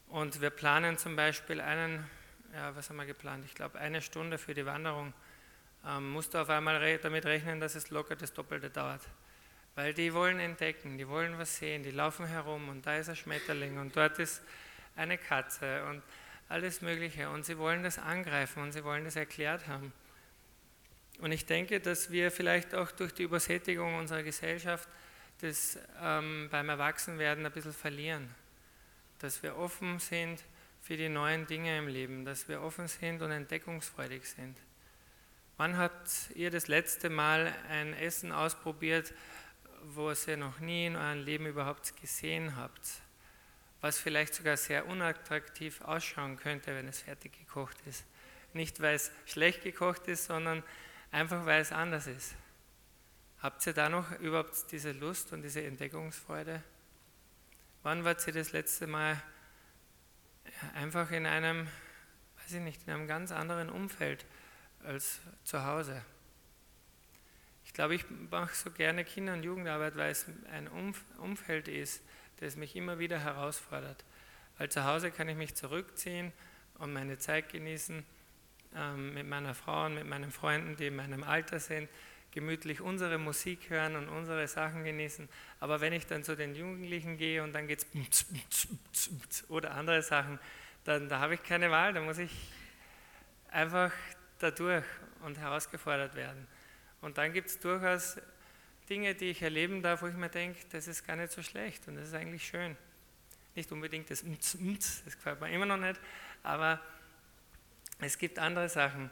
und 0.07 0.39
wir 0.39 0.49
planen 0.49 0.97
zum 0.97 1.15
Beispiel 1.15 1.59
einen, 1.59 2.09
ja, 2.53 2.73
was 2.75 2.89
haben 2.89 2.95
wir 2.97 3.05
geplant? 3.05 3.43
Ich 3.45 3.55
glaube, 3.55 3.77
eine 3.79 4.01
Stunde 4.01 4.37
für 4.37 4.53
die 4.53 4.65
Wanderung, 4.65 5.13
ähm, 5.85 6.09
musst 6.11 6.33
du 6.33 6.37
auf 6.37 6.49
einmal 6.49 6.97
damit 6.99 7.25
rechnen, 7.25 7.59
dass 7.59 7.75
es 7.75 7.89
locker 7.89 8.15
das 8.15 8.33
Doppelte 8.33 8.69
dauert. 8.69 9.01
Weil 9.75 9.93
die 9.93 10.13
wollen 10.13 10.39
entdecken, 10.39 10.97
die 10.97 11.07
wollen 11.07 11.37
was 11.37 11.57
sehen, 11.57 11.83
die 11.83 11.91
laufen 11.91 12.25
herum 12.25 12.69
und 12.69 12.85
da 12.85 12.95
ist 12.95 13.09
ein 13.09 13.15
Schmetterling 13.15 13.77
und 13.77 13.95
dort 13.95 14.17
ist 14.17 14.41
eine 14.95 15.17
Katze 15.17 15.85
und 15.85 16.01
alles 16.49 16.81
Mögliche. 16.81 17.29
Und 17.29 17.45
sie 17.45 17.57
wollen 17.57 17.83
das 17.83 17.99
angreifen 17.99 18.63
und 18.63 18.71
sie 18.71 18.83
wollen 18.83 19.03
das 19.03 19.17
erklärt 19.17 19.67
haben. 19.67 19.91
Und 21.19 21.31
ich 21.31 21.45
denke, 21.45 21.79
dass 21.79 22.11
wir 22.11 22.31
vielleicht 22.31 22.73
auch 22.75 22.91
durch 22.91 23.13
die 23.13 23.23
Übersättigung 23.23 23.95
unserer 23.95 24.23
Gesellschaft 24.23 24.87
das 25.41 25.77
ähm, 26.01 26.47
beim 26.51 26.69
Erwachsenwerden 26.69 27.45
ein 27.45 27.51
bisschen 27.51 27.73
verlieren. 27.73 28.33
Dass 29.19 29.43
wir 29.43 29.57
offen 29.57 29.99
sind 29.99 30.43
für 30.81 30.97
die 30.97 31.09
neuen 31.09 31.47
Dinge 31.47 31.77
im 31.77 31.87
Leben, 31.87 32.25
dass 32.25 32.47
wir 32.47 32.61
offen 32.61 32.87
sind 32.87 33.21
und 33.21 33.31
entdeckungsfreudig 33.31 34.25
sind. 34.25 34.57
Wann 35.57 35.77
habt 35.77 36.29
ihr 36.35 36.51
das 36.51 36.67
letzte 36.67 37.09
Mal 37.09 37.53
ein 37.69 37.93
Essen 37.93 38.31
ausprobiert, 38.31 39.13
wo 39.83 40.11
ihr 40.11 40.37
noch 40.37 40.59
nie 40.59 40.87
in 40.87 40.95
eurem 40.95 41.23
Leben 41.23 41.45
überhaupt 41.47 41.99
gesehen 41.99 42.55
habt? 42.55 43.01
was 43.81 43.99
vielleicht 43.99 44.33
sogar 44.33 44.57
sehr 44.57 44.87
unattraktiv 44.87 45.81
ausschauen 45.81 46.37
könnte, 46.37 46.75
wenn 46.75 46.87
es 46.87 47.01
fertig 47.01 47.37
gekocht 47.37 47.77
ist. 47.85 48.05
Nicht, 48.53 48.81
weil 48.81 48.95
es 48.95 49.11
schlecht 49.25 49.63
gekocht 49.63 50.07
ist, 50.07 50.25
sondern 50.25 50.63
einfach, 51.11 51.45
weil 51.45 51.61
es 51.61 51.71
anders 51.71 52.07
ist. 52.07 52.35
Habt 53.47 53.65
ihr 53.65 53.71
da 53.71 53.87
noch 53.87 54.11
überhaupt 54.19 54.73
diese 54.73 54.91
Lust 54.91 55.31
und 55.31 55.41
diese 55.41 55.63
Entdeckungsfreude? 55.63 56.61
Wann 57.81 58.03
wart 58.03 58.27
ihr 58.27 58.33
das 58.33 58.51
letzte 58.51 58.87
Mal 58.87 59.23
einfach 60.75 61.11
in 61.11 61.25
einem, 61.25 61.65
weiß 62.41 62.55
ich 62.55 62.59
nicht, 62.59 62.85
in 62.85 62.93
einem 62.93 63.07
ganz 63.07 63.31
anderen 63.31 63.69
Umfeld 63.69 64.25
als 64.83 65.21
zu 65.45 65.65
Hause? 65.65 66.01
Ich 67.63 67.71
glaube, 67.71 67.95
ich 67.95 68.03
mache 68.29 68.53
so 68.53 68.69
gerne 68.69 69.05
Kinder- 69.05 69.31
und 69.31 69.43
Jugendarbeit, 69.43 69.95
weil 69.95 70.11
es 70.11 70.25
ein 70.51 70.67
Umfeld 71.17 71.69
ist, 71.69 72.03
das 72.41 72.57
mich 72.57 72.75
immer 72.75 72.99
wieder 72.99 73.17
herausfordert. 73.17 74.03
Weil 74.57 74.67
zu 74.67 74.83
Hause 74.83 75.09
kann 75.09 75.29
ich 75.29 75.37
mich 75.37 75.55
zurückziehen 75.55 76.33
und 76.79 76.91
meine 76.91 77.17
Zeit 77.17 77.47
genießen 77.47 78.05
ähm, 78.75 79.13
mit 79.13 79.25
meiner 79.25 79.55
Frau 79.55 79.85
und 79.85 79.95
mit 79.95 80.05
meinen 80.05 80.31
Freunden, 80.31 80.75
die 80.75 80.87
in 80.87 80.97
meinem 80.97 81.23
Alter 81.23 81.61
sind, 81.61 81.87
gemütlich 82.31 82.81
unsere 82.81 83.17
Musik 83.17 83.69
hören 83.69 83.95
und 83.95 84.09
unsere 84.09 84.47
Sachen 84.47 84.83
genießen. 84.83 85.27
Aber 85.59 85.81
wenn 85.81 85.93
ich 85.93 86.05
dann 86.05 86.23
zu 86.23 86.35
den 86.35 86.55
Jugendlichen 86.55 87.17
gehe 87.17 87.43
und 87.43 87.53
dann 87.53 87.67
geht 87.67 87.85
es 88.13 89.49
oder 89.49 89.71
andere 89.71 90.01
Sachen, 90.01 90.39
dann 90.83 91.09
da 91.09 91.19
habe 91.19 91.35
ich 91.35 91.43
keine 91.43 91.71
Wahl, 91.71 91.93
da 91.93 92.01
muss 92.01 92.17
ich 92.17 92.31
einfach 93.49 93.91
dadurch 94.39 94.85
und 95.21 95.37
herausgefordert 95.37 96.15
werden. 96.15 96.47
Und 97.01 97.17
dann 97.17 97.33
gibt 97.33 97.49
es 97.49 97.59
durchaus 97.59 98.17
Dinge, 98.89 99.15
die 99.15 99.31
ich 99.31 99.41
erleben 99.41 99.81
darf, 99.81 100.01
wo 100.01 100.07
ich 100.07 100.15
mir 100.15 100.29
denke, 100.29 100.59
das 100.71 100.87
ist 100.87 101.05
gar 101.05 101.15
nicht 101.15 101.31
so 101.31 101.41
schlecht 101.43 101.87
und 101.87 101.95
das 101.95 102.07
ist 102.07 102.13
eigentlich 102.13 102.45
schön. 102.45 102.77
Nicht 103.55 103.71
unbedingt 103.71 104.09
das 104.09 104.23
das 104.23 105.15
gefällt 105.15 105.41
mir 105.41 105.51
immer 105.51 105.65
noch 105.65 105.77
nicht, 105.77 105.99
aber 106.43 106.79
es 107.99 108.17
gibt 108.17 108.37
andere 108.37 108.69
Sachen, 108.69 109.09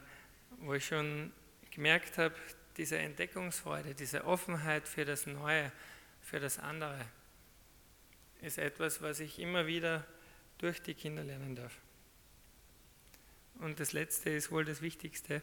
wo 0.58 0.74
ich 0.74 0.86
schon 0.86 1.32
gemerkt 1.70 2.16
habe, 2.18 2.34
diese 2.76 2.98
Entdeckungsfreude, 2.98 3.94
diese 3.94 4.24
Offenheit 4.24 4.86
für 4.86 5.04
das 5.04 5.26
Neue, 5.26 5.72
für 6.20 6.40
das 6.40 6.58
andere, 6.58 7.04
ist 8.42 8.58
etwas, 8.58 9.00
was 9.00 9.20
ich 9.20 9.38
immer 9.38 9.66
wieder 9.66 10.06
durch 10.58 10.82
die 10.82 10.94
Kinder 10.94 11.24
lernen 11.24 11.56
darf. 11.56 11.72
Und 13.60 13.80
das 13.80 13.92
Letzte 13.92 14.30
ist 14.30 14.50
wohl 14.50 14.64
das 14.64 14.82
Wichtigste. 14.82 15.42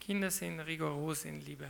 Kinder 0.00 0.30
sind 0.30 0.60
rigoros 0.60 1.24
in 1.24 1.40
Liebe. 1.40 1.68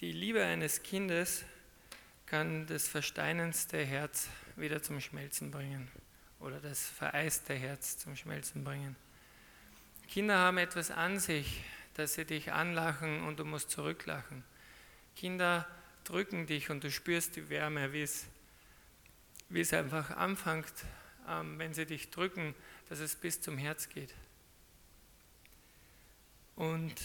Die 0.00 0.12
Liebe 0.12 0.44
eines 0.44 0.82
Kindes 0.82 1.44
kann 2.26 2.66
das 2.66 2.88
versteinendste 2.88 3.84
Herz 3.84 4.28
wieder 4.56 4.82
zum 4.82 5.00
Schmelzen 5.00 5.50
bringen 5.50 5.88
oder 6.40 6.58
das 6.60 6.86
vereiste 6.86 7.54
Herz 7.54 7.98
zum 7.98 8.16
Schmelzen 8.16 8.64
bringen. 8.64 8.96
Kinder 10.08 10.38
haben 10.38 10.58
etwas 10.58 10.90
an 10.90 11.18
sich, 11.20 11.62
dass 11.94 12.14
sie 12.14 12.24
dich 12.24 12.52
anlachen 12.52 13.22
und 13.24 13.38
du 13.38 13.44
musst 13.44 13.70
zurücklachen. 13.70 14.42
Kinder 15.14 15.66
drücken 16.02 16.46
dich 16.46 16.70
und 16.70 16.82
du 16.82 16.90
spürst 16.90 17.36
die 17.36 17.48
Wärme, 17.48 17.92
wie 17.92 18.02
es, 18.02 18.26
wie 19.48 19.60
es 19.60 19.72
einfach 19.72 20.10
anfängt, 20.10 20.72
ähm, 21.28 21.58
wenn 21.58 21.72
sie 21.72 21.86
dich 21.86 22.10
drücken, 22.10 22.54
dass 22.88 22.98
es 22.98 23.14
bis 23.14 23.40
zum 23.40 23.58
Herz 23.58 23.88
geht. 23.88 24.12
Und 26.56 27.00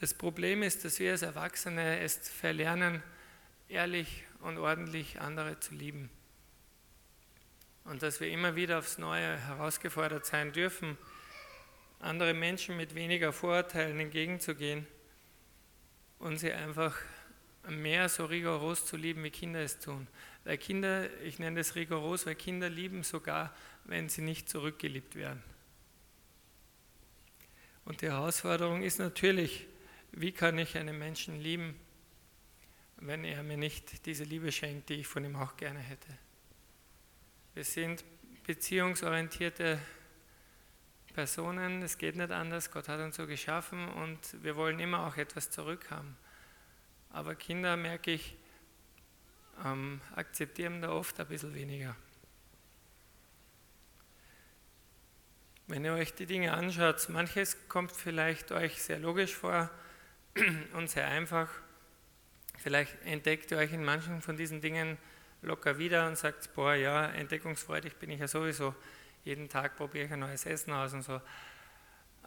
das 0.00 0.14
Problem 0.14 0.62
ist, 0.62 0.84
dass 0.84 0.98
wir 0.98 1.12
als 1.12 1.22
Erwachsene 1.22 2.00
es 2.00 2.16
verlernen, 2.28 3.02
ehrlich 3.68 4.24
und 4.40 4.56
ordentlich 4.56 5.20
andere 5.20 5.60
zu 5.60 5.74
lieben. 5.74 6.08
Und 7.84 8.02
dass 8.02 8.18
wir 8.20 8.28
immer 8.28 8.56
wieder 8.56 8.78
aufs 8.78 8.96
Neue 8.96 9.36
herausgefordert 9.36 10.24
sein 10.24 10.52
dürfen, 10.52 10.96
andere 11.98 12.32
Menschen 12.32 12.78
mit 12.78 12.94
weniger 12.94 13.32
Vorurteilen 13.32 14.00
entgegenzugehen 14.00 14.86
und 16.18 16.38
sie 16.38 16.52
einfach 16.52 16.96
mehr 17.68 18.08
so 18.08 18.24
rigoros 18.24 18.86
zu 18.86 18.96
lieben, 18.96 19.22
wie 19.22 19.30
Kinder 19.30 19.60
es 19.60 19.80
tun. 19.80 20.06
Weil 20.44 20.56
Kinder, 20.56 21.10
ich 21.20 21.38
nenne 21.38 21.60
das 21.60 21.74
rigoros, 21.74 22.24
weil 22.24 22.36
Kinder 22.36 22.70
lieben 22.70 23.02
sogar, 23.02 23.54
wenn 23.84 24.08
sie 24.08 24.22
nicht 24.22 24.48
zurückgeliebt 24.48 25.14
werden. 25.14 25.42
Und 27.84 28.00
die 28.00 28.06
Herausforderung 28.06 28.82
ist 28.82 28.98
natürlich, 28.98 29.66
wie 30.12 30.32
kann 30.32 30.58
ich 30.58 30.76
einen 30.76 30.98
Menschen 30.98 31.40
lieben, 31.40 31.78
wenn 32.96 33.24
er 33.24 33.42
mir 33.42 33.56
nicht 33.56 34.06
diese 34.06 34.24
Liebe 34.24 34.52
schenkt, 34.52 34.88
die 34.88 34.94
ich 34.94 35.06
von 35.06 35.24
ihm 35.24 35.36
auch 35.36 35.56
gerne 35.56 35.80
hätte. 35.80 36.08
Wir 37.54 37.64
sind 37.64 38.04
beziehungsorientierte 38.44 39.80
Personen, 41.14 41.82
es 41.82 41.98
geht 41.98 42.16
nicht 42.16 42.30
anders, 42.30 42.70
Gott 42.70 42.88
hat 42.88 43.00
uns 43.00 43.16
so 43.16 43.26
geschaffen 43.26 43.88
und 43.88 44.42
wir 44.42 44.56
wollen 44.56 44.78
immer 44.78 45.06
auch 45.06 45.16
etwas 45.16 45.50
zurückhaben. 45.50 46.16
Aber 47.10 47.34
Kinder, 47.34 47.76
merke 47.76 48.12
ich, 48.12 48.36
ähm, 49.64 50.00
akzeptieren 50.14 50.80
da 50.80 50.90
oft 50.90 51.18
ein 51.18 51.26
bisschen 51.26 51.54
weniger. 51.54 51.96
Wenn 55.66 55.84
ihr 55.84 55.92
euch 55.92 56.14
die 56.14 56.26
Dinge 56.26 56.52
anschaut, 56.52 57.08
manches 57.08 57.68
kommt 57.68 57.92
vielleicht 57.92 58.52
euch 58.52 58.82
sehr 58.82 58.98
logisch 58.98 59.34
vor 59.34 59.70
und 60.74 60.88
sehr 60.90 61.06
einfach. 61.08 61.48
Vielleicht 62.58 62.96
entdeckt 63.04 63.50
ihr 63.50 63.58
euch 63.58 63.72
in 63.72 63.84
manchen 63.84 64.20
von 64.20 64.36
diesen 64.36 64.60
Dingen 64.60 64.98
locker 65.42 65.78
wieder 65.78 66.06
und 66.06 66.16
sagt, 66.16 66.54
boah, 66.54 66.74
ja, 66.74 67.06
entdeckungsfreudig 67.06 67.96
bin 67.96 68.10
ich 68.10 68.20
ja 68.20 68.28
sowieso. 68.28 68.74
Jeden 69.24 69.48
Tag 69.48 69.76
probiere 69.76 70.06
ich 70.06 70.12
ein 70.12 70.20
neues 70.20 70.46
Essen 70.46 70.72
aus 70.72 70.92
und 70.92 71.02
so. 71.02 71.20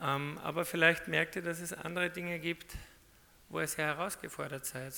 Ähm, 0.02 0.40
aber 0.44 0.66
vielleicht 0.66 1.08
merkt 1.08 1.36
ihr, 1.36 1.42
dass 1.42 1.60
es 1.60 1.74
andere 1.74 2.10
Dinge 2.10 2.40
gibt, 2.40 2.76
wo 3.50 3.60
ihr 3.60 3.68
sehr 3.68 3.86
herausgefordert 3.86 4.66
seid. 4.66 4.94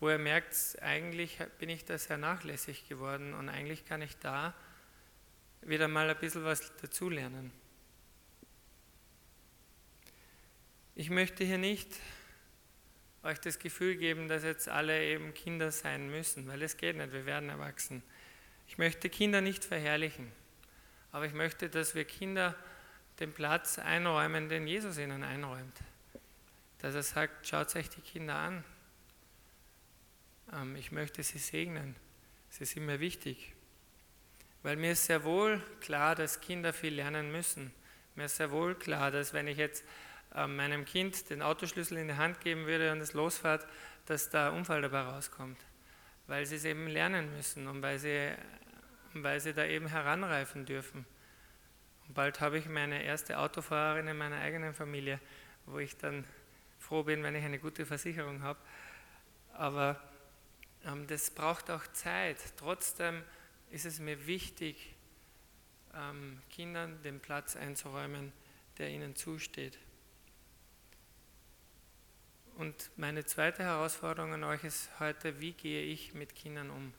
Wo 0.00 0.10
ihr 0.10 0.18
merkt, 0.18 0.54
eigentlich 0.82 1.38
bin 1.58 1.70
ich 1.70 1.84
da 1.84 1.96
sehr 1.96 2.18
nachlässig 2.18 2.88
geworden 2.88 3.32
und 3.32 3.48
eigentlich 3.48 3.86
kann 3.86 4.02
ich 4.02 4.16
da 4.18 4.54
wieder 5.62 5.88
mal 5.88 6.10
ein 6.10 6.18
bisschen 6.18 6.44
was 6.44 6.76
dazulernen. 6.76 7.50
Ich 10.96 11.10
möchte 11.10 11.42
hier 11.42 11.58
nicht 11.58 11.88
euch 13.24 13.40
das 13.40 13.58
Gefühl 13.58 13.96
geben, 13.96 14.28
dass 14.28 14.44
jetzt 14.44 14.68
alle 14.68 15.04
eben 15.04 15.34
Kinder 15.34 15.72
sein 15.72 16.08
müssen, 16.08 16.46
weil 16.46 16.62
es 16.62 16.76
geht 16.76 16.96
nicht, 16.96 17.12
wir 17.12 17.26
werden 17.26 17.48
erwachsen. 17.48 18.02
Ich 18.68 18.78
möchte 18.78 19.10
Kinder 19.10 19.40
nicht 19.40 19.64
verherrlichen, 19.64 20.30
aber 21.10 21.26
ich 21.26 21.32
möchte, 21.32 21.68
dass 21.68 21.96
wir 21.96 22.04
Kinder 22.04 22.54
den 23.18 23.32
Platz 23.32 23.80
einräumen, 23.80 24.48
den 24.48 24.68
Jesus 24.68 24.96
ihnen 24.98 25.24
einräumt. 25.24 25.76
Dass 26.78 26.94
er 26.94 27.02
sagt, 27.02 27.48
schaut 27.48 27.74
euch 27.74 27.88
die 27.88 28.00
Kinder 28.00 28.36
an. 28.36 28.64
Ähm, 30.52 30.76
ich 30.76 30.92
möchte 30.92 31.22
sie 31.22 31.38
segnen. 31.38 31.96
Sie 32.50 32.64
sind 32.64 32.86
mir 32.86 33.00
wichtig. 33.00 33.52
Weil 34.62 34.76
mir 34.76 34.92
ist 34.92 35.06
sehr 35.06 35.24
wohl 35.24 35.60
klar, 35.80 36.14
dass 36.14 36.40
Kinder 36.40 36.72
viel 36.72 36.94
lernen 36.94 37.32
müssen. 37.32 37.72
Mir 38.14 38.26
ist 38.26 38.36
sehr 38.36 38.50
wohl 38.50 38.74
klar, 38.74 39.10
dass 39.10 39.32
wenn 39.32 39.48
ich 39.48 39.58
jetzt 39.58 39.84
meinem 40.34 40.84
Kind 40.84 41.30
den 41.30 41.42
Autoschlüssel 41.42 41.98
in 41.98 42.08
die 42.08 42.14
Hand 42.14 42.40
geben 42.40 42.66
würde 42.66 42.92
und 42.92 43.00
es 43.00 43.12
losfährt, 43.12 43.66
dass 44.06 44.30
da 44.30 44.50
Unfall 44.50 44.82
dabei 44.82 45.02
rauskommt. 45.02 45.58
Weil 46.26 46.44
sie 46.46 46.56
es 46.56 46.64
eben 46.64 46.88
lernen 46.88 47.34
müssen 47.36 47.68
und 47.68 47.82
weil 47.82 47.98
sie, 47.98 48.32
weil 49.14 49.40
sie 49.40 49.54
da 49.54 49.64
eben 49.64 49.86
heranreifen 49.86 50.66
dürfen. 50.66 51.06
Und 52.06 52.14
bald 52.14 52.40
habe 52.40 52.58
ich 52.58 52.66
meine 52.66 53.02
erste 53.02 53.38
Autofahrerin 53.38 54.08
in 54.08 54.16
meiner 54.16 54.40
eigenen 54.40 54.74
Familie, 54.74 55.20
wo 55.66 55.78
ich 55.78 55.96
dann 55.96 56.24
froh 56.78 57.02
bin, 57.02 57.22
wenn 57.22 57.34
ich 57.34 57.44
eine 57.44 57.58
gute 57.58 57.86
Versicherung 57.86 58.42
habe. 58.42 58.58
Aber 59.52 60.00
ähm, 60.84 61.06
das 61.06 61.30
braucht 61.30 61.70
auch 61.70 61.86
Zeit. 61.92 62.38
Trotzdem 62.56 63.22
ist 63.70 63.86
es 63.86 64.00
mir 64.00 64.26
wichtig, 64.26 64.94
ähm, 65.94 66.40
Kindern 66.50 67.00
den 67.02 67.20
Platz 67.20 67.56
einzuräumen, 67.56 68.32
der 68.78 68.90
ihnen 68.90 69.14
zusteht. 69.14 69.78
Und 72.56 72.90
meine 72.96 73.24
zweite 73.24 73.64
Herausforderung 73.64 74.34
an 74.34 74.44
euch 74.44 74.62
ist 74.62 74.88
heute, 75.00 75.40
wie 75.40 75.52
gehe 75.52 75.82
ich 75.82 76.14
mit 76.14 76.36
Kindern 76.36 76.70
um? 76.70 76.92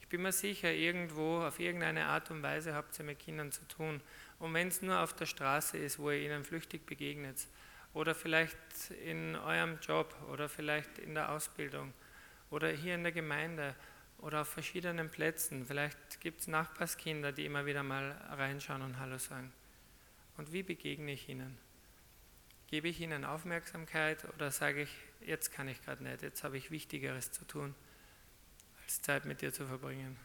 Ich 0.00 0.08
bin 0.08 0.22
mir 0.22 0.30
sicher, 0.30 0.70
irgendwo, 0.70 1.40
auf 1.40 1.58
irgendeine 1.58 2.04
Art 2.04 2.30
und 2.30 2.42
Weise 2.42 2.74
habt 2.74 2.96
ihr 3.00 3.04
mit 3.04 3.18
Kindern 3.18 3.50
zu 3.50 3.66
tun. 3.66 4.00
Und 4.38 4.54
wenn 4.54 4.68
es 4.68 4.80
nur 4.80 5.00
auf 5.00 5.12
der 5.14 5.26
Straße 5.26 5.76
ist, 5.76 5.98
wo 5.98 6.10
ihr 6.10 6.20
ihnen 6.20 6.44
flüchtig 6.44 6.86
begegnet, 6.86 7.48
oder 7.94 8.14
vielleicht 8.14 8.56
in 9.04 9.34
eurem 9.34 9.78
Job, 9.80 10.14
oder 10.30 10.48
vielleicht 10.48 10.98
in 10.98 11.14
der 11.14 11.32
Ausbildung, 11.32 11.92
oder 12.50 12.68
hier 12.68 12.94
in 12.94 13.02
der 13.02 13.12
Gemeinde, 13.12 13.74
oder 14.18 14.42
auf 14.42 14.48
verschiedenen 14.48 15.10
Plätzen. 15.10 15.66
Vielleicht 15.66 16.20
gibt 16.20 16.42
es 16.42 16.46
Nachbarskinder, 16.46 17.32
die 17.32 17.44
immer 17.44 17.66
wieder 17.66 17.82
mal 17.82 18.12
reinschauen 18.30 18.82
und 18.82 19.00
Hallo 19.00 19.18
sagen. 19.18 19.52
Und 20.36 20.52
wie 20.52 20.62
begegne 20.62 21.12
ich 21.12 21.28
ihnen? 21.28 21.58
Gebe 22.72 22.88
ich 22.88 23.02
ihnen 23.02 23.26
Aufmerksamkeit 23.26 24.24
oder 24.32 24.50
sage 24.50 24.84
ich, 24.84 24.90
jetzt 25.20 25.52
kann 25.52 25.68
ich 25.68 25.84
gerade 25.84 26.02
nicht, 26.02 26.22
jetzt 26.22 26.42
habe 26.42 26.56
ich 26.56 26.70
Wichtigeres 26.70 27.30
zu 27.30 27.44
tun, 27.44 27.74
als 28.82 29.02
Zeit 29.02 29.26
mit 29.26 29.42
dir 29.42 29.52
zu 29.52 29.66
verbringen? 29.66 30.16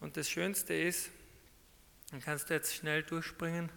Und 0.00 0.16
das 0.16 0.30
Schönste 0.30 0.72
ist, 0.72 1.10
dann 2.10 2.22
kannst 2.22 2.48
du 2.48 2.54
jetzt 2.54 2.74
schnell 2.74 3.02
durchspringen. 3.02 3.68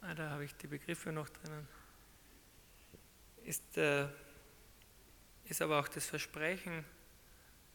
Ah, 0.00 0.14
da 0.14 0.30
habe 0.30 0.46
ich 0.46 0.54
die 0.54 0.68
Begriffe 0.68 1.12
noch 1.12 1.28
drinnen. 1.28 1.68
Ist, 3.44 3.76
äh, 3.76 4.08
ist 5.44 5.60
aber 5.60 5.78
auch 5.78 5.88
das 5.88 6.06
Versprechen, 6.06 6.86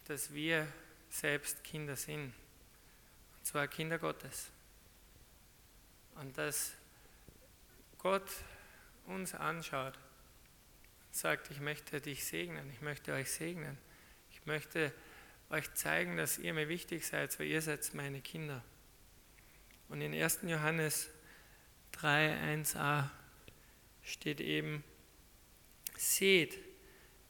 dass 0.06 0.34
wir 0.34 0.68
selbst 1.08 1.64
Kinder 1.64 1.96
sind. 1.96 2.34
Und 3.38 3.46
zwar 3.46 3.68
Kinder 3.68 4.00
Gottes. 4.00 4.50
Und 6.16 6.38
dass 6.38 6.74
Gott 7.98 8.30
uns 9.06 9.34
anschaut 9.34 9.98
und 11.08 11.16
sagt, 11.16 11.52
ich 11.52 11.60
möchte 11.60 12.02
dich 12.02 12.26
segnen, 12.26 12.70
ich 12.72 12.82
möchte 12.82 13.14
euch 13.14 13.32
segnen, 13.32 13.78
ich 14.32 14.46
möchte 14.46 14.94
euch 15.50 15.74
zeigen, 15.74 16.18
dass 16.18 16.38
ihr 16.38 16.54
mir 16.54 16.68
wichtig 16.70 17.06
seid, 17.06 17.38
weil 17.40 17.48
ihr 17.48 17.62
seid 17.62 17.94
meine 17.94 18.22
Kinder. 18.22 18.64
Und 19.90 20.02
in 20.02 20.14
1. 20.14 20.40
Johannes 20.44 21.10
3, 21.92 22.62
1a 22.62 23.10
steht 24.04 24.42
eben, 24.42 24.84
seht, 25.98 26.58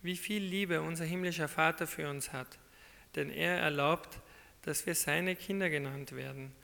wie 0.01 0.15
viel 0.15 0.43
Liebe 0.43 0.81
unser 0.81 1.05
himmlischer 1.05 1.47
Vater 1.47 1.87
für 1.87 2.09
uns 2.09 2.31
hat, 2.31 2.59
denn 3.15 3.29
er 3.29 3.57
erlaubt, 3.57 4.19
dass 4.61 4.85
wir 4.85 4.95
seine 4.95 5.35
Kinder 5.35 5.69
genannt 5.69 6.13
werden. 6.13 6.55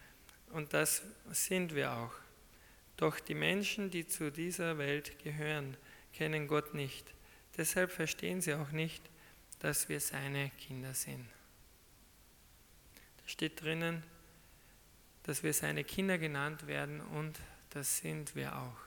Und 0.54 0.74
das 0.74 1.02
sind 1.32 1.76
wir 1.76 1.92
auch. 1.92 2.14
Doch 2.98 3.20
die 3.20 3.36
Menschen, 3.36 3.90
die 3.90 4.08
zu 4.08 4.32
dieser 4.32 4.78
Welt 4.78 5.18
gehören, 5.24 5.78
kennen 6.14 6.48
Gott 6.48 6.74
nicht. 6.74 7.14
Deshalb 7.58 7.92
verstehen 7.92 8.42
sie 8.42 8.54
auch 8.54 8.72
nicht, 8.72 9.10
dass 9.60 9.90
wir 9.90 10.00
seine 10.00 10.52
Kinder 10.60 10.94
sind 10.94 11.28
steht 13.32 13.62
drinnen, 13.62 14.04
dass 15.24 15.42
wir 15.42 15.54
seine 15.54 15.84
Kinder 15.86 16.18
genannt 16.18 16.68
werden 16.68 17.00
und 17.00 17.40
das 17.70 17.98
sind 17.98 18.36
wir 18.36 18.56
auch. 18.58 18.78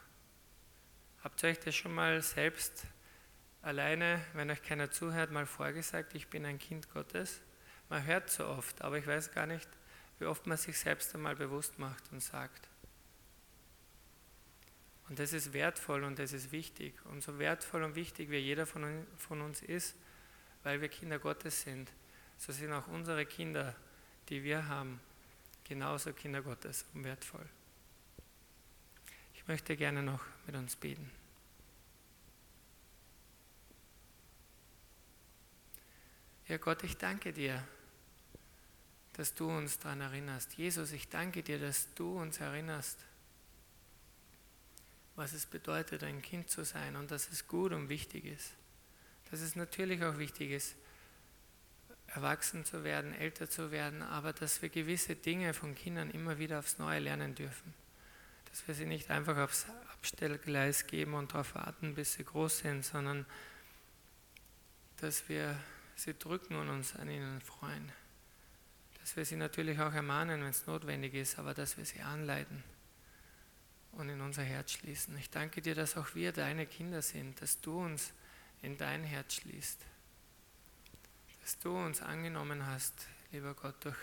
Habt 1.23 1.43
ihr 1.43 1.49
euch 1.49 1.61
das 1.61 1.75
schon 1.75 1.95
mal 1.95 2.21
selbst 2.21 2.85
alleine, 3.63 4.21
wenn 4.35 4.51
euch 4.51 4.63
keiner 4.63 4.91
zuhört, 4.91 5.31
mal 5.31 5.47
vorgesagt, 5.47 6.15
ich 6.15 6.29
bin 6.29 6.45
ein 6.45 6.59
Kind 6.59 6.93
Gottes? 6.93 7.41
Man 7.89 8.05
hört 8.05 8.29
so 8.29 8.47
oft, 8.47 8.83
aber 8.83 8.99
ich 8.99 9.07
weiß 9.07 9.33
gar 9.33 9.47
nicht, 9.47 9.69
wie 10.19 10.27
oft 10.27 10.47
man 10.47 10.57
sich 10.57 10.79
selbst 10.79 11.15
einmal 11.15 11.37
bewusst 11.37 11.79
macht 11.79 12.05
und 12.13 12.23
sagt. 12.23 12.69
Und 15.09 15.19
das 15.19 15.33
ist 15.33 15.53
wertvoll 15.53 16.05
und 16.05 16.19
das 16.19 16.33
ist 16.33 16.51
wichtig. 16.53 16.95
Und 17.07 17.23
so 17.23 17.39
wertvoll 17.39 17.83
und 17.83 17.95
wichtig 17.95 18.31
wie 18.31 18.39
jeder 18.39 18.67
von 18.67 19.41
uns 19.43 19.63
ist, 19.63 19.95
weil 20.63 20.81
wir 20.81 20.89
Kinder 20.89 21.19
Gottes 21.19 21.63
sind, 21.63 21.91
so 22.39 22.53
sind 22.53 22.73
auch 22.73 22.89
unsere 22.89 23.27
Kinder 23.27 23.77
die 24.29 24.43
wir 24.43 24.67
haben, 24.69 25.01
genauso 25.65 26.13
Kinder 26.13 26.43
Gottes 26.43 26.85
und 26.95 27.05
wertvoll. 27.05 27.47
Ich 29.35 29.47
möchte 29.47 29.77
gerne 29.77 30.03
noch 30.03 30.21
mit 30.47 30.57
uns 30.57 30.77
beten. 30.77 31.11
Ja 36.49 36.59
Gott, 36.59 36.83
ich 36.85 36.97
danke 36.97 37.33
dir, 37.33 37.67
dass 39.15 39.35
du 39.35 39.49
uns 39.49 39.79
daran 39.79 40.01
erinnerst. 40.01 40.55
Jesus, 40.55 40.93
ich 40.93 41.09
danke 41.09 41.43
dir, 41.43 41.59
dass 41.59 41.93
du 41.95 42.19
uns 42.19 42.41
erinnerst, 42.41 42.99
was 45.17 45.33
es 45.33 45.47
bedeutet, 45.47 46.03
ein 46.03 46.21
Kind 46.21 46.51
zu 46.51 46.65
sein 46.65 46.97
und 46.97 47.11
dass 47.11 47.31
es 47.31 47.47
gut 47.47 47.73
und 47.73 47.89
wichtig 47.89 48.25
ist. 48.25 48.53
Dass 49.31 49.41
es 49.41 49.57
natürlich 49.57 50.03
auch 50.05 50.19
wichtig 50.19 50.51
ist, 50.51 50.75
erwachsen 52.09 52.65
zu 52.65 52.85
werden, 52.85 53.15
älter 53.15 53.49
zu 53.49 53.71
werden, 53.71 54.03
aber 54.03 54.33
dass 54.33 54.63
wir 54.63 54.69
gewisse 54.69 55.15
Dinge 55.15 55.55
von 55.55 55.75
Kindern 55.75 56.11
immer 56.11 56.39
wieder 56.39 56.59
aufs 56.59 56.79
Neue 56.79 56.99
lernen 56.99 57.35
dürfen. 57.35 57.73
Dass 58.51 58.67
wir 58.67 58.75
sie 58.75 58.87
nicht 58.87 59.11
einfach 59.11 59.37
aufs 59.39 59.67
Abstellgleis 59.93 60.87
geben 60.87 61.15
und 61.15 61.33
darauf 61.33 61.55
warten, 61.55 61.95
bis 61.95 62.15
sie 62.15 62.25
groß 62.25 62.59
sind, 62.59 62.85
sondern 62.85 63.27
dass 64.97 65.29
wir 65.29 65.59
sie 65.97 66.15
drücken 66.15 66.57
und 66.57 66.69
uns 66.69 66.97
an 66.97 67.09
ihnen 67.09 67.41
freuen. 67.41 67.93
Dass 69.05 69.17
wir 69.17 69.25
sie 69.25 69.37
natürlich 69.37 69.79
auch 69.79 69.93
ermahnen, 69.93 70.41
wenn 70.41 70.51
es 70.51 70.67
notwendig 70.67 71.15
ist, 71.15 71.39
aber 71.39 71.55
dass 71.55 71.77
wir 71.77 71.85
sie 71.85 72.01
anleiten 72.01 72.65
und 73.93 74.09
in 74.09 74.21
unser 74.21 74.43
Herz 74.43 74.73
schließen. 74.73 75.17
Ich 75.19 75.31
danke 75.31 75.63
dir, 75.63 75.77
dass 75.77 75.97
auch 75.97 76.15
wir 76.15 76.33
deine 76.33 76.67
Kinder 76.67 77.03
sind, 77.03 77.41
dass 77.41 77.61
du 77.61 77.79
uns 77.79 78.13
in 78.63 78.77
dein 78.77 79.05
Herz 79.05 79.35
schließt 79.35 79.85
dass 81.45 81.59
du 81.59 81.77
uns 81.77 82.01
angenommen 82.01 82.67
hast, 82.67 83.07
lieber 83.31 83.53
Gott, 83.53 83.75
durch 83.85 83.99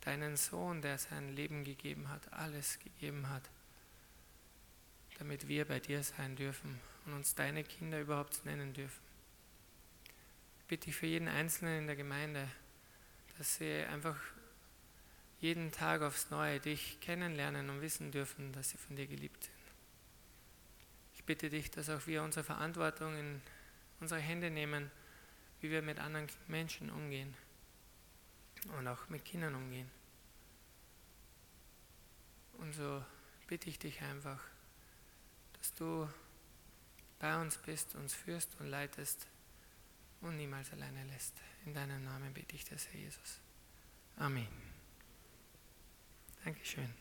deinen 0.00 0.36
Sohn, 0.36 0.82
der 0.82 0.98
sein 0.98 1.32
Leben 1.32 1.62
gegeben 1.62 2.08
hat, 2.08 2.32
alles 2.32 2.80
gegeben 2.80 3.28
hat, 3.28 3.48
damit 5.18 5.46
wir 5.46 5.64
bei 5.64 5.78
dir 5.78 6.02
sein 6.02 6.34
dürfen 6.34 6.80
und 7.06 7.12
uns 7.12 7.36
deine 7.36 7.62
Kinder 7.62 8.00
überhaupt 8.00 8.44
nennen 8.44 8.74
dürfen. 8.74 9.00
Ich 10.58 10.64
bitte 10.66 10.86
dich 10.86 10.96
für 10.96 11.06
jeden 11.06 11.28
Einzelnen 11.28 11.82
in 11.82 11.86
der 11.86 11.94
Gemeinde, 11.94 12.48
dass 13.42 13.56
sie 13.56 13.82
einfach 13.86 14.14
jeden 15.40 15.72
Tag 15.72 16.02
aufs 16.02 16.30
Neue 16.30 16.60
dich 16.60 17.00
kennenlernen 17.00 17.70
und 17.70 17.80
wissen 17.80 18.12
dürfen, 18.12 18.52
dass 18.52 18.70
sie 18.70 18.78
von 18.78 18.94
dir 18.94 19.08
geliebt 19.08 19.42
sind. 19.42 19.56
Ich 21.16 21.24
bitte 21.24 21.50
dich, 21.50 21.68
dass 21.68 21.90
auch 21.90 22.06
wir 22.06 22.22
unsere 22.22 22.44
Verantwortung 22.44 23.18
in 23.18 23.42
unsere 23.98 24.20
Hände 24.20 24.48
nehmen, 24.48 24.92
wie 25.60 25.72
wir 25.72 25.82
mit 25.82 25.98
anderen 25.98 26.28
Menschen 26.46 26.88
umgehen 26.88 27.34
und 28.78 28.86
auch 28.86 29.08
mit 29.08 29.24
Kindern 29.24 29.56
umgehen. 29.56 29.90
Und 32.58 32.72
so 32.74 33.04
bitte 33.48 33.68
ich 33.70 33.80
dich 33.80 34.00
einfach, 34.02 34.40
dass 35.54 35.74
du 35.74 36.08
bei 37.18 37.40
uns 37.40 37.58
bist, 37.58 37.96
uns 37.96 38.14
führst 38.14 38.54
und 38.60 38.68
leitest 38.68 39.26
und 40.20 40.36
niemals 40.36 40.70
alleine 40.70 41.02
lässt. 41.06 41.34
In 41.64 41.74
deinem 41.74 42.04
Namen 42.04 42.32
bitte 42.34 42.56
ich 42.56 42.64
das, 42.64 42.88
Herr 42.88 43.00
Jesus. 43.00 43.40
Amen. 44.16 44.48
Dankeschön. 46.44 46.92